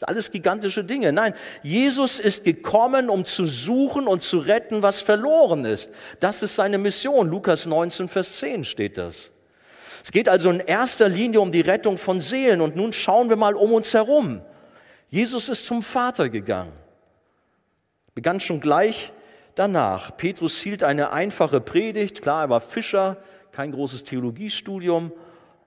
[0.00, 1.10] Alles gigantische Dinge.
[1.10, 5.90] Nein, Jesus ist gekommen, um zu suchen und zu retten, was verloren ist.
[6.20, 7.30] Das ist seine Mission.
[7.30, 9.30] Lukas 19, Vers 10 steht das.
[10.04, 12.60] Es geht also in erster Linie um die Rettung von Seelen.
[12.60, 14.42] Und nun schauen wir mal um uns herum.
[15.08, 16.72] Jesus ist zum Vater gegangen.
[18.14, 19.12] Begann schon gleich
[19.54, 20.16] danach.
[20.16, 22.20] Petrus hielt eine einfache Predigt.
[22.20, 23.16] Klar, er war Fischer,
[23.50, 25.12] kein großes Theologiestudium.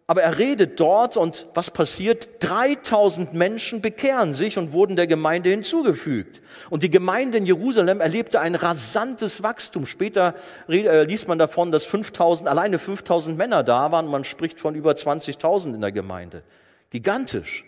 [0.10, 2.30] Aber er redet dort und was passiert?
[2.39, 6.41] 3000 Menschen bekehren sich und wurden der Gemeinde hinzugefügt.
[6.72, 9.86] Und die Gemeinde in Jerusalem erlebte ein rasantes Wachstum.
[9.86, 10.34] Später
[10.68, 14.07] äh, liest man davon, dass 5000, alleine 5000 Männer da waren.
[14.07, 16.41] Man spricht von über 20.000 in der Gemeinde.
[16.89, 17.64] Gigantisch.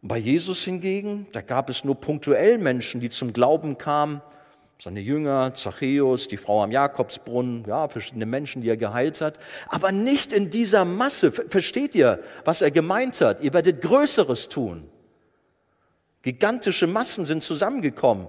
[0.00, 4.22] bei Jesus hingegen, da gab es nur punktuell Menschen, die zum Glauben kamen
[4.84, 9.38] seine Jünger, Zachäus, die Frau am Jakobsbrunnen, ja, verschiedene Menschen, die er geheilt hat,
[9.70, 11.32] aber nicht in dieser Masse.
[11.32, 13.40] Versteht ihr, was er gemeint hat?
[13.40, 14.90] Ihr werdet Größeres tun.
[16.20, 18.28] Gigantische Massen sind zusammengekommen.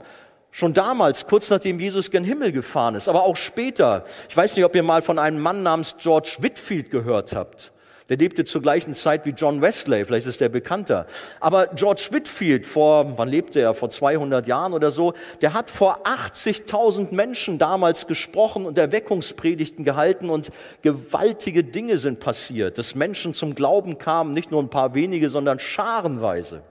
[0.50, 4.06] Schon damals, kurz nachdem Jesus gen Himmel gefahren ist, aber auch später.
[4.30, 7.74] Ich weiß nicht, ob ihr mal von einem Mann namens George Whitfield gehört habt.
[8.10, 11.08] Der lebte zur gleichen Zeit wie John Wesley, vielleicht ist der bekannter.
[11.40, 13.74] Aber George Whitfield vor, wann lebte er?
[13.74, 20.30] Vor 200 Jahren oder so, der hat vor 80.000 Menschen damals gesprochen und Erweckungspredigten gehalten
[20.30, 20.52] und
[20.84, 25.58] gewaltige Dinge sind passiert, dass Menschen zum Glauben kamen, nicht nur ein paar wenige, sondern
[25.58, 26.62] scharenweise.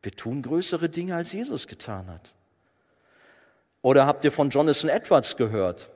[0.00, 2.32] Wir tun größere Dinge, als Jesus getan hat.
[3.82, 5.90] Oder habt ihr von Jonathan Edwards gehört?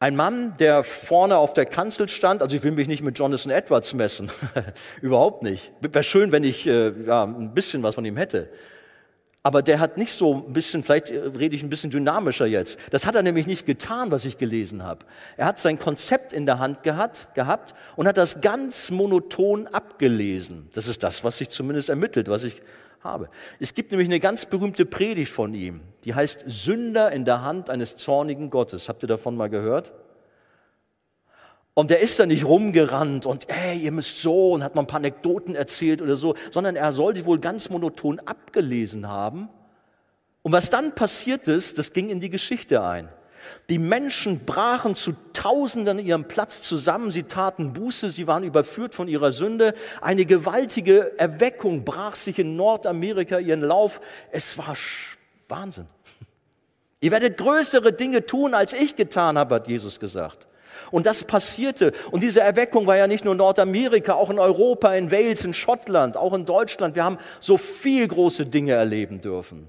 [0.00, 3.50] Ein Mann, der vorne auf der Kanzel stand, also ich will mich nicht mit Jonathan
[3.50, 4.30] Edwards messen,
[5.02, 5.72] überhaupt nicht.
[5.80, 8.48] Wäre schön, wenn ich äh, ja, ein bisschen was von ihm hätte.
[9.42, 12.78] Aber der hat nicht so ein bisschen, vielleicht äh, rede ich ein bisschen dynamischer jetzt.
[12.90, 15.04] Das hat er nämlich nicht getan, was ich gelesen habe.
[15.36, 20.68] Er hat sein Konzept in der Hand gehabt, gehabt und hat das ganz monoton abgelesen.
[20.74, 22.62] Das ist das, was sich zumindest ermittelt, was ich
[23.02, 23.28] habe.
[23.60, 27.70] Es gibt nämlich eine ganz berühmte Predigt von ihm, die heißt Sünder in der Hand
[27.70, 28.88] eines zornigen Gottes.
[28.88, 29.92] Habt ihr davon mal gehört?
[31.74, 34.88] Und der ist da nicht rumgerannt und, ey, ihr müsst so und hat mal ein
[34.88, 39.48] paar Anekdoten erzählt oder so, sondern er soll die wohl ganz monoton abgelesen haben.
[40.42, 43.08] Und was dann passiert ist, das ging in die Geschichte ein.
[43.68, 49.08] Die Menschen brachen zu Tausenden ihrem Platz zusammen, sie taten Buße, sie waren überführt von
[49.08, 49.74] ihrer Sünde.
[50.00, 54.00] Eine gewaltige Erweckung brach sich in Nordamerika ihren Lauf.
[54.32, 54.74] Es war
[55.48, 55.86] Wahnsinn.
[57.00, 60.46] Ihr werdet größere Dinge tun, als ich getan habe, hat Jesus gesagt.
[60.90, 61.92] Und das passierte.
[62.10, 66.16] Und diese Erweckung war ja nicht nur Nordamerika, auch in Europa, in Wales, in Schottland,
[66.16, 66.96] auch in Deutschland.
[66.96, 69.68] Wir haben so viel große Dinge erleben dürfen.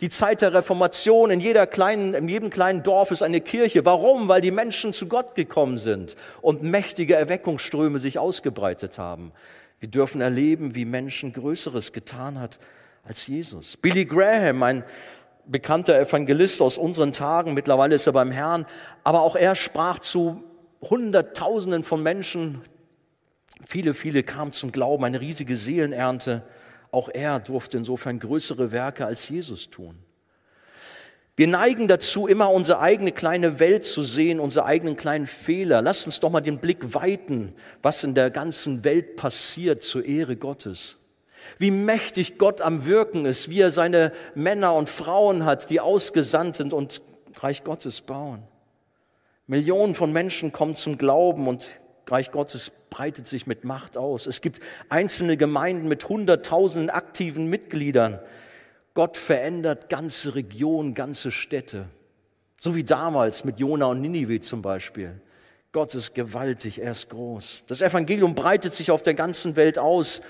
[0.00, 3.84] Die Zeit der Reformation in jeder kleinen, in jedem kleinen Dorf ist eine Kirche.
[3.84, 4.28] Warum?
[4.28, 9.32] Weil die Menschen zu Gott gekommen sind und mächtige Erweckungsströme sich ausgebreitet haben.
[9.80, 12.58] Wir dürfen erleben, wie Menschen Größeres getan hat
[13.04, 13.76] als Jesus.
[13.76, 14.84] Billy Graham, ein
[15.46, 18.66] bekannter Evangelist aus unseren Tagen, mittlerweile ist er beim Herrn,
[19.02, 20.42] aber auch er sprach zu
[20.82, 22.62] Hunderttausenden von Menschen.
[23.66, 26.42] Viele, viele kamen zum Glauben, eine riesige Seelenernte.
[26.92, 29.96] Auch er durfte insofern größere Werke als Jesus tun.
[31.34, 35.80] Wir neigen dazu, immer unsere eigene kleine Welt zu sehen, unsere eigenen kleinen Fehler.
[35.80, 40.36] Lasst uns doch mal den Blick weiten, was in der ganzen Welt passiert zur Ehre
[40.36, 40.98] Gottes.
[41.58, 46.56] Wie mächtig Gott am Wirken ist, wie er seine Männer und Frauen hat, die ausgesandt
[46.56, 47.00] sind und
[47.38, 48.42] Reich Gottes bauen.
[49.46, 51.66] Millionen von Menschen kommen zum Glauben und
[52.06, 54.26] Reich Gottes breitet sich mit Macht aus.
[54.26, 58.18] Es gibt einzelne Gemeinden mit Hunderttausenden aktiven Mitgliedern.
[58.94, 61.86] Gott verändert ganze Regionen, ganze Städte.
[62.60, 65.20] So wie damals mit Jona und Ninive zum Beispiel.
[65.72, 67.64] Gott ist gewaltig, er ist groß.
[67.66, 70.20] Das Evangelium breitet sich auf der ganzen Welt aus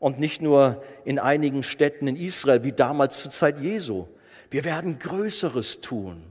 [0.00, 4.08] und nicht nur in einigen Städten in Israel, wie damals zur Zeit Jesu.
[4.50, 6.24] Wir werden Größeres tun.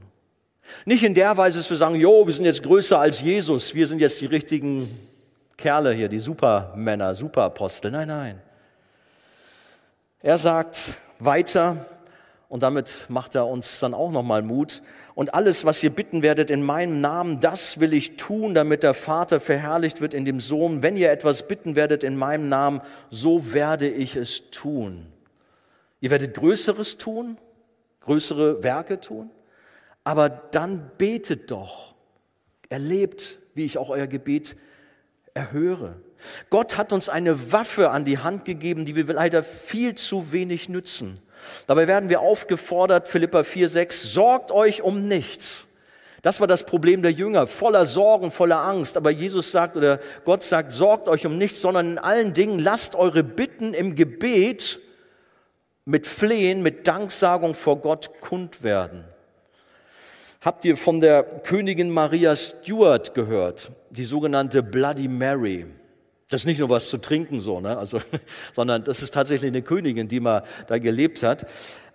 [0.84, 3.86] Nicht in der Weise, dass wir sagen, jo, wir sind jetzt größer als Jesus, wir
[3.86, 4.98] sind jetzt die richtigen
[5.56, 7.90] Kerle hier, die Supermänner, Superapostel.
[7.90, 8.42] Nein, nein.
[10.22, 11.86] Er sagt weiter,
[12.50, 14.82] und damit macht er uns dann auch nochmal Mut.
[15.14, 18.92] Und alles, was ihr bitten werdet in meinem Namen, das will ich tun, damit der
[18.92, 20.82] Vater verherrlicht wird in dem Sohn.
[20.82, 25.06] Wenn ihr etwas bitten werdet in meinem Namen, so werde ich es tun.
[26.00, 27.38] Ihr werdet Größeres tun,
[28.00, 29.30] größere Werke tun.
[30.04, 31.94] Aber dann betet doch.
[32.68, 34.56] Erlebt, wie ich auch euer Gebet
[35.34, 35.96] erhöre.
[36.50, 40.68] Gott hat uns eine Waffe an die Hand gegeben, die wir leider viel zu wenig
[40.68, 41.20] nützen.
[41.66, 45.66] Dabei werden wir aufgefordert, Philippa 4, 6, sorgt euch um nichts.
[46.22, 48.98] Das war das Problem der Jünger, voller Sorgen, voller Angst.
[48.98, 52.94] Aber Jesus sagt oder Gott sagt, sorgt euch um nichts, sondern in allen Dingen lasst
[52.94, 54.80] eure Bitten im Gebet
[55.86, 59.04] mit Flehen, mit Danksagung vor Gott kund werden.
[60.42, 63.72] Habt ihr von der Königin Maria Stuart gehört?
[63.90, 65.66] Die sogenannte Bloody Mary.
[66.30, 67.76] Das ist nicht nur was zu trinken so, ne?
[67.76, 68.00] also,
[68.54, 71.46] sondern das ist tatsächlich eine Königin, die mal da gelebt hat.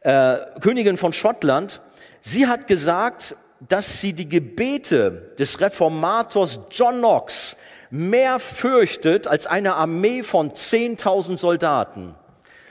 [0.02, 1.82] Äh, Königin von Schottland.
[2.22, 3.36] Sie hat gesagt,
[3.68, 7.56] dass sie die Gebete des Reformators John Knox
[7.90, 12.14] mehr fürchtet als eine Armee von 10.000 Soldaten.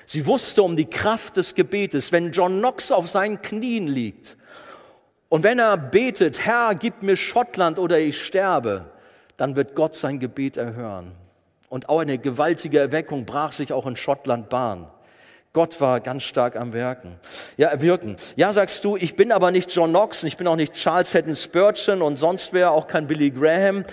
[0.07, 2.13] Sie wusste um die Kraft des Gebetes.
[2.13, 4.37] Wenn John Knox auf seinen Knien liegt
[5.35, 8.85] und wenn er betet, Herr, gib mir Schottland oder ich sterbe,
[9.37, 11.11] dann wird Gott sein Gebet erhören.
[11.69, 14.87] Und auch eine gewaltige Erweckung brach sich auch in Schottland Bahn.
[15.53, 17.17] Gott war ganz stark am Werken.
[17.57, 18.17] Ja, wirken.
[18.37, 21.35] Ja, sagst du, ich bin aber nicht John Knox, ich bin auch nicht Charles Haddon
[21.35, 23.85] Spurgeon und sonst wer, auch kein Billy Graham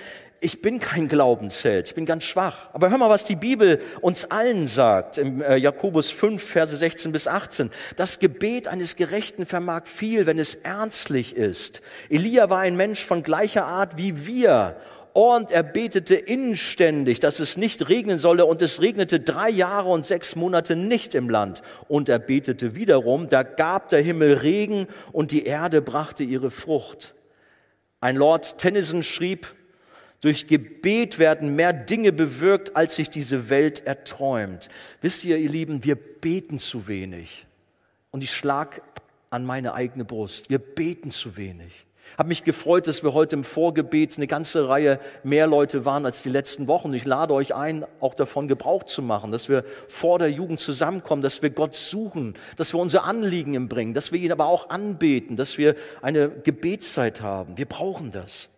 [0.43, 2.69] ich bin kein Glaubensheld, ich bin ganz schwach.
[2.73, 7.11] Aber hör mal, was die Bibel uns allen sagt, im äh, Jakobus 5, Verse 16
[7.11, 7.69] bis 18.
[7.95, 11.81] Das Gebet eines Gerechten vermag viel, wenn es ernstlich ist.
[12.09, 14.77] Elia war ein Mensch von gleicher Art wie wir.
[15.13, 20.07] Und er betete inständig, dass es nicht regnen solle, und es regnete drei Jahre und
[20.07, 21.61] sechs Monate nicht im Land.
[21.87, 27.13] Und er betete wiederum, da gab der Himmel Regen und die Erde brachte ihre Frucht.
[27.99, 29.53] Ein Lord Tennyson schrieb,
[30.21, 34.69] Durch Gebet werden mehr Dinge bewirkt, als sich diese Welt erträumt.
[35.01, 37.47] Wisst ihr, ihr Lieben, wir beten zu wenig.
[38.11, 38.83] Und ich schlag
[39.31, 40.49] an meine eigene Brust.
[40.49, 41.85] Wir beten zu wenig.
[42.17, 46.21] Habe mich gefreut, dass wir heute im Vorgebet eine ganze Reihe mehr Leute waren als
[46.21, 46.93] die letzten Wochen.
[46.93, 51.21] Ich lade euch ein, auch davon Gebrauch zu machen, dass wir vor der Jugend zusammenkommen,
[51.21, 54.69] dass wir Gott suchen, dass wir unsere Anliegen ihm bringen, dass wir ihn aber auch
[54.69, 57.57] anbeten, dass wir eine Gebetszeit haben.
[57.57, 58.49] Wir brauchen das.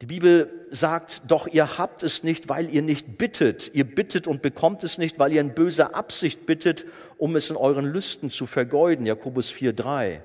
[0.00, 3.70] Die Bibel sagt, doch ihr habt es nicht, weil ihr nicht bittet.
[3.74, 6.86] Ihr bittet und bekommt es nicht, weil ihr in böser Absicht bittet,
[7.18, 9.04] um es in euren Lüsten zu vergeuden.
[9.04, 10.20] Jakobus 4,3.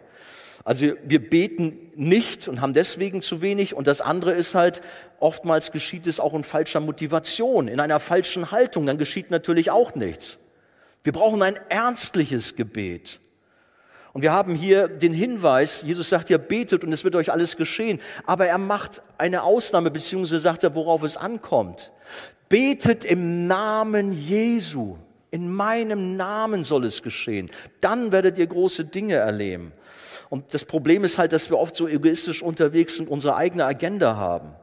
[0.64, 3.76] Also wir beten nicht und haben deswegen zu wenig.
[3.76, 4.82] Und das andere ist halt,
[5.20, 8.86] oftmals geschieht es auch in falscher Motivation, in einer falschen Haltung.
[8.86, 10.40] Dann geschieht natürlich auch nichts.
[11.04, 13.20] Wir brauchen ein ernstliches Gebet.
[14.16, 17.58] Und wir haben hier den Hinweis, Jesus sagt ja, betet und es wird euch alles
[17.58, 18.00] geschehen.
[18.26, 21.92] Aber er macht eine Ausnahme, beziehungsweise sagt er, worauf es ankommt.
[22.48, 24.96] Betet im Namen Jesu.
[25.32, 27.52] In meinem Namen soll es geschehen.
[27.82, 29.74] Dann werdet ihr große Dinge erleben.
[30.30, 34.16] Und das Problem ist halt, dass wir oft so egoistisch unterwegs sind, unsere eigene Agenda
[34.16, 34.54] haben.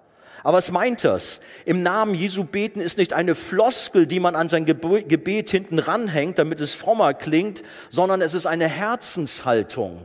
[0.43, 1.41] Aber was meint das?
[1.65, 6.39] Im Namen Jesu beten ist nicht eine Floskel, die man an sein Gebet hinten ranhängt,
[6.39, 10.05] damit es frommer klingt, sondern es ist eine Herzenshaltung.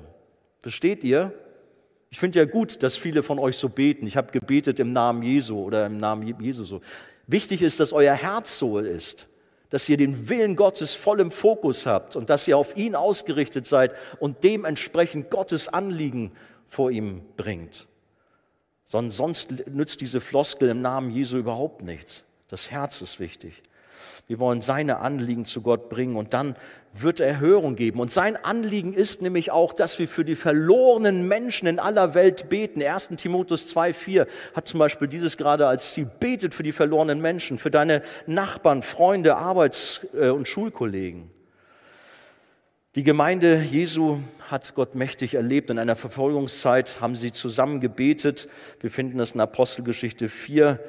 [0.61, 1.33] Versteht ihr?
[2.09, 4.05] Ich finde ja gut, dass viele von euch so beten.
[4.07, 6.81] Ich habe gebetet im Namen Jesu oder im Namen Jesu so.
[7.25, 9.27] Wichtig ist, dass euer Herz so ist
[9.69, 13.67] dass ihr den Willen Gottes voll im Fokus habt und dass ihr auf ihn ausgerichtet
[13.67, 16.31] seid und dementsprechend Gottes Anliegen
[16.67, 17.87] vor ihm bringt.
[18.87, 22.23] Sonst nützt diese Floskel im Namen Jesu überhaupt nichts.
[22.47, 23.61] Das Herz ist wichtig.
[24.27, 26.55] Wir wollen seine Anliegen zu Gott bringen und dann
[26.93, 27.99] wird er Erhörung geben.
[27.99, 32.49] Und sein Anliegen ist nämlich auch, dass wir für die verlorenen Menschen in aller Welt
[32.49, 32.81] beten.
[32.81, 33.09] 1.
[33.17, 36.09] Timotheus 2,4 hat zum Beispiel dieses gerade als Ziel.
[36.19, 41.29] Betet für die verlorenen Menschen, für deine Nachbarn, Freunde, Arbeits- äh, und Schulkollegen.
[42.95, 45.69] Die Gemeinde Jesu hat Gott mächtig erlebt.
[45.69, 48.47] In einer Verfolgungszeit haben sie zusammen gebetet.
[48.79, 50.79] Wir finden das in Apostelgeschichte 4.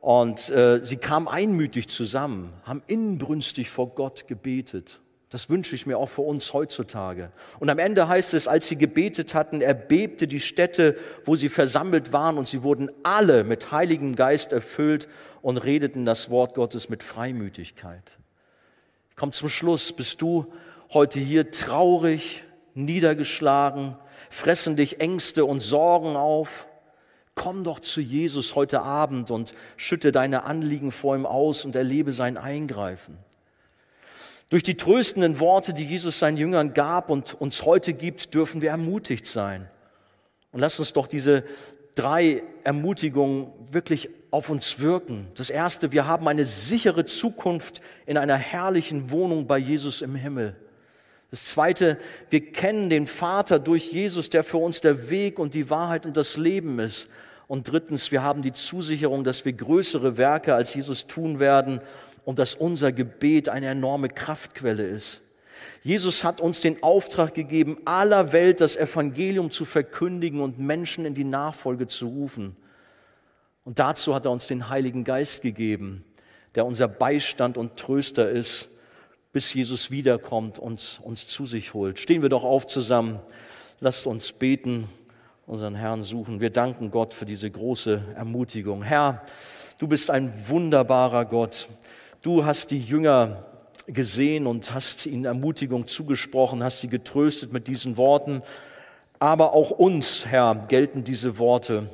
[0.00, 5.00] Und äh, sie kamen einmütig zusammen, haben inbrünstig vor Gott gebetet.
[5.30, 7.32] Das wünsche ich mir auch für uns heutzutage.
[7.58, 12.12] Und am Ende heißt es, als sie gebetet hatten, erbebte die Stätte, wo sie versammelt
[12.12, 15.08] waren, und sie wurden alle mit Heiligem Geist erfüllt
[15.42, 18.12] und redeten das Wort Gottes mit Freimütigkeit.
[19.10, 19.92] Ich zum Schluss.
[19.92, 20.52] Bist du
[20.92, 22.44] heute hier traurig,
[22.74, 23.96] niedergeschlagen,
[24.30, 26.66] fressen dich Ängste und Sorgen auf?
[27.34, 32.12] Komm doch zu Jesus heute Abend und schütte deine Anliegen vor ihm aus und erlebe
[32.12, 33.18] sein Eingreifen.
[34.50, 38.70] Durch die tröstenden Worte, die Jesus seinen Jüngern gab und uns heute gibt, dürfen wir
[38.70, 39.68] ermutigt sein.
[40.52, 41.44] Und lass uns doch diese
[41.94, 45.28] drei Ermutigungen wirklich auf uns wirken.
[45.34, 50.56] Das erste, wir haben eine sichere Zukunft in einer herrlichen Wohnung bei Jesus im Himmel.
[51.34, 51.98] Das zweite,
[52.30, 56.16] wir kennen den Vater durch Jesus, der für uns der Weg und die Wahrheit und
[56.16, 57.10] das Leben ist.
[57.48, 61.80] Und drittens, wir haben die Zusicherung, dass wir größere Werke als Jesus tun werden
[62.24, 65.22] und dass unser Gebet eine enorme Kraftquelle ist.
[65.82, 71.14] Jesus hat uns den Auftrag gegeben, aller Welt das Evangelium zu verkündigen und Menschen in
[71.14, 72.54] die Nachfolge zu rufen.
[73.64, 76.04] Und dazu hat er uns den Heiligen Geist gegeben,
[76.54, 78.68] der unser Beistand und Tröster ist,
[79.34, 81.98] bis Jesus wiederkommt und uns zu sich holt.
[81.98, 83.18] Stehen wir doch auf zusammen.
[83.80, 84.88] Lasst uns beten
[85.46, 86.40] unseren Herrn suchen.
[86.40, 88.82] Wir danken Gott für diese große Ermutigung.
[88.82, 89.22] Herr,
[89.78, 91.68] du bist ein wunderbarer Gott.
[92.22, 93.44] Du hast die Jünger
[93.86, 98.42] gesehen und hast ihnen Ermutigung zugesprochen, hast sie getröstet mit diesen Worten.
[99.18, 101.88] Aber auch uns, Herr, gelten diese Worte.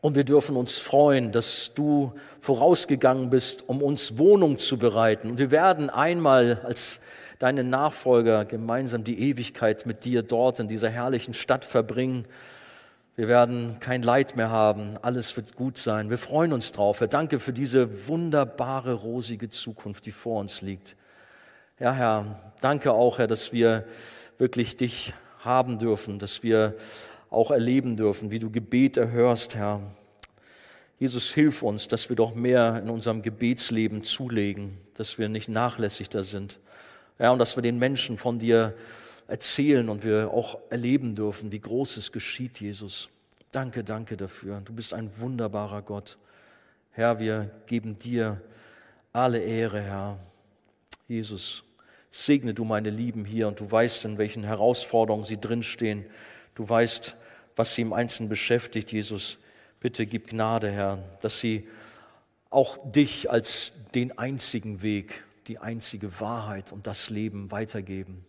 [0.00, 5.30] Und wir dürfen uns freuen, dass du vorausgegangen bist, um uns Wohnung zu bereiten.
[5.30, 7.00] Und wir werden einmal als
[7.38, 12.26] deine Nachfolger gemeinsam die Ewigkeit mit dir dort in dieser herrlichen Stadt verbringen.
[13.16, 14.96] Wir werden kein Leid mehr haben.
[15.02, 16.08] Alles wird gut sein.
[16.08, 17.00] Wir freuen uns drauf.
[17.00, 20.96] Herr, danke für diese wunderbare, rosige Zukunft, die vor uns liegt.
[21.78, 23.84] Ja, Herr, danke auch, Herr, dass wir
[24.38, 26.74] wirklich dich haben dürfen, dass wir
[27.30, 29.80] auch erleben dürfen, wie du Gebet erhörst, Herr.
[30.98, 36.08] Jesus, hilf uns, dass wir doch mehr in unserem Gebetsleben zulegen, dass wir nicht nachlässig
[36.12, 36.58] sind.
[37.18, 38.74] Ja, und dass wir den Menschen von dir
[39.28, 43.08] erzählen und wir auch erleben dürfen, wie groß es geschieht, Jesus.
[43.52, 44.60] Danke, danke dafür.
[44.64, 46.18] Du bist ein wunderbarer Gott.
[46.90, 48.40] Herr, wir geben dir
[49.12, 50.18] alle Ehre, Herr.
[51.08, 51.62] Jesus,
[52.10, 56.04] segne du meine Lieben hier und du weißt, in welchen Herausforderungen sie drinstehen.
[56.54, 57.16] Du weißt,
[57.56, 59.38] was sie im Einzelnen beschäftigt, Jesus.
[59.80, 61.68] Bitte gib Gnade, Herr, dass sie
[62.50, 68.24] auch dich als den einzigen Weg, die einzige Wahrheit und das Leben weitergeben.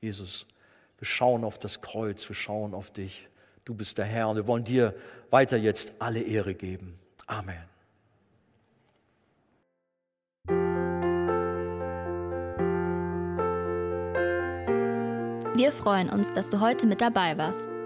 [0.00, 0.46] Jesus,
[0.98, 3.28] wir schauen auf das Kreuz, wir schauen auf dich.
[3.64, 4.94] Du bist der Herr und wir wollen dir
[5.30, 6.98] weiter jetzt alle Ehre geben.
[7.26, 7.64] Amen.
[15.56, 17.75] Wir freuen uns, dass du heute mit dabei warst.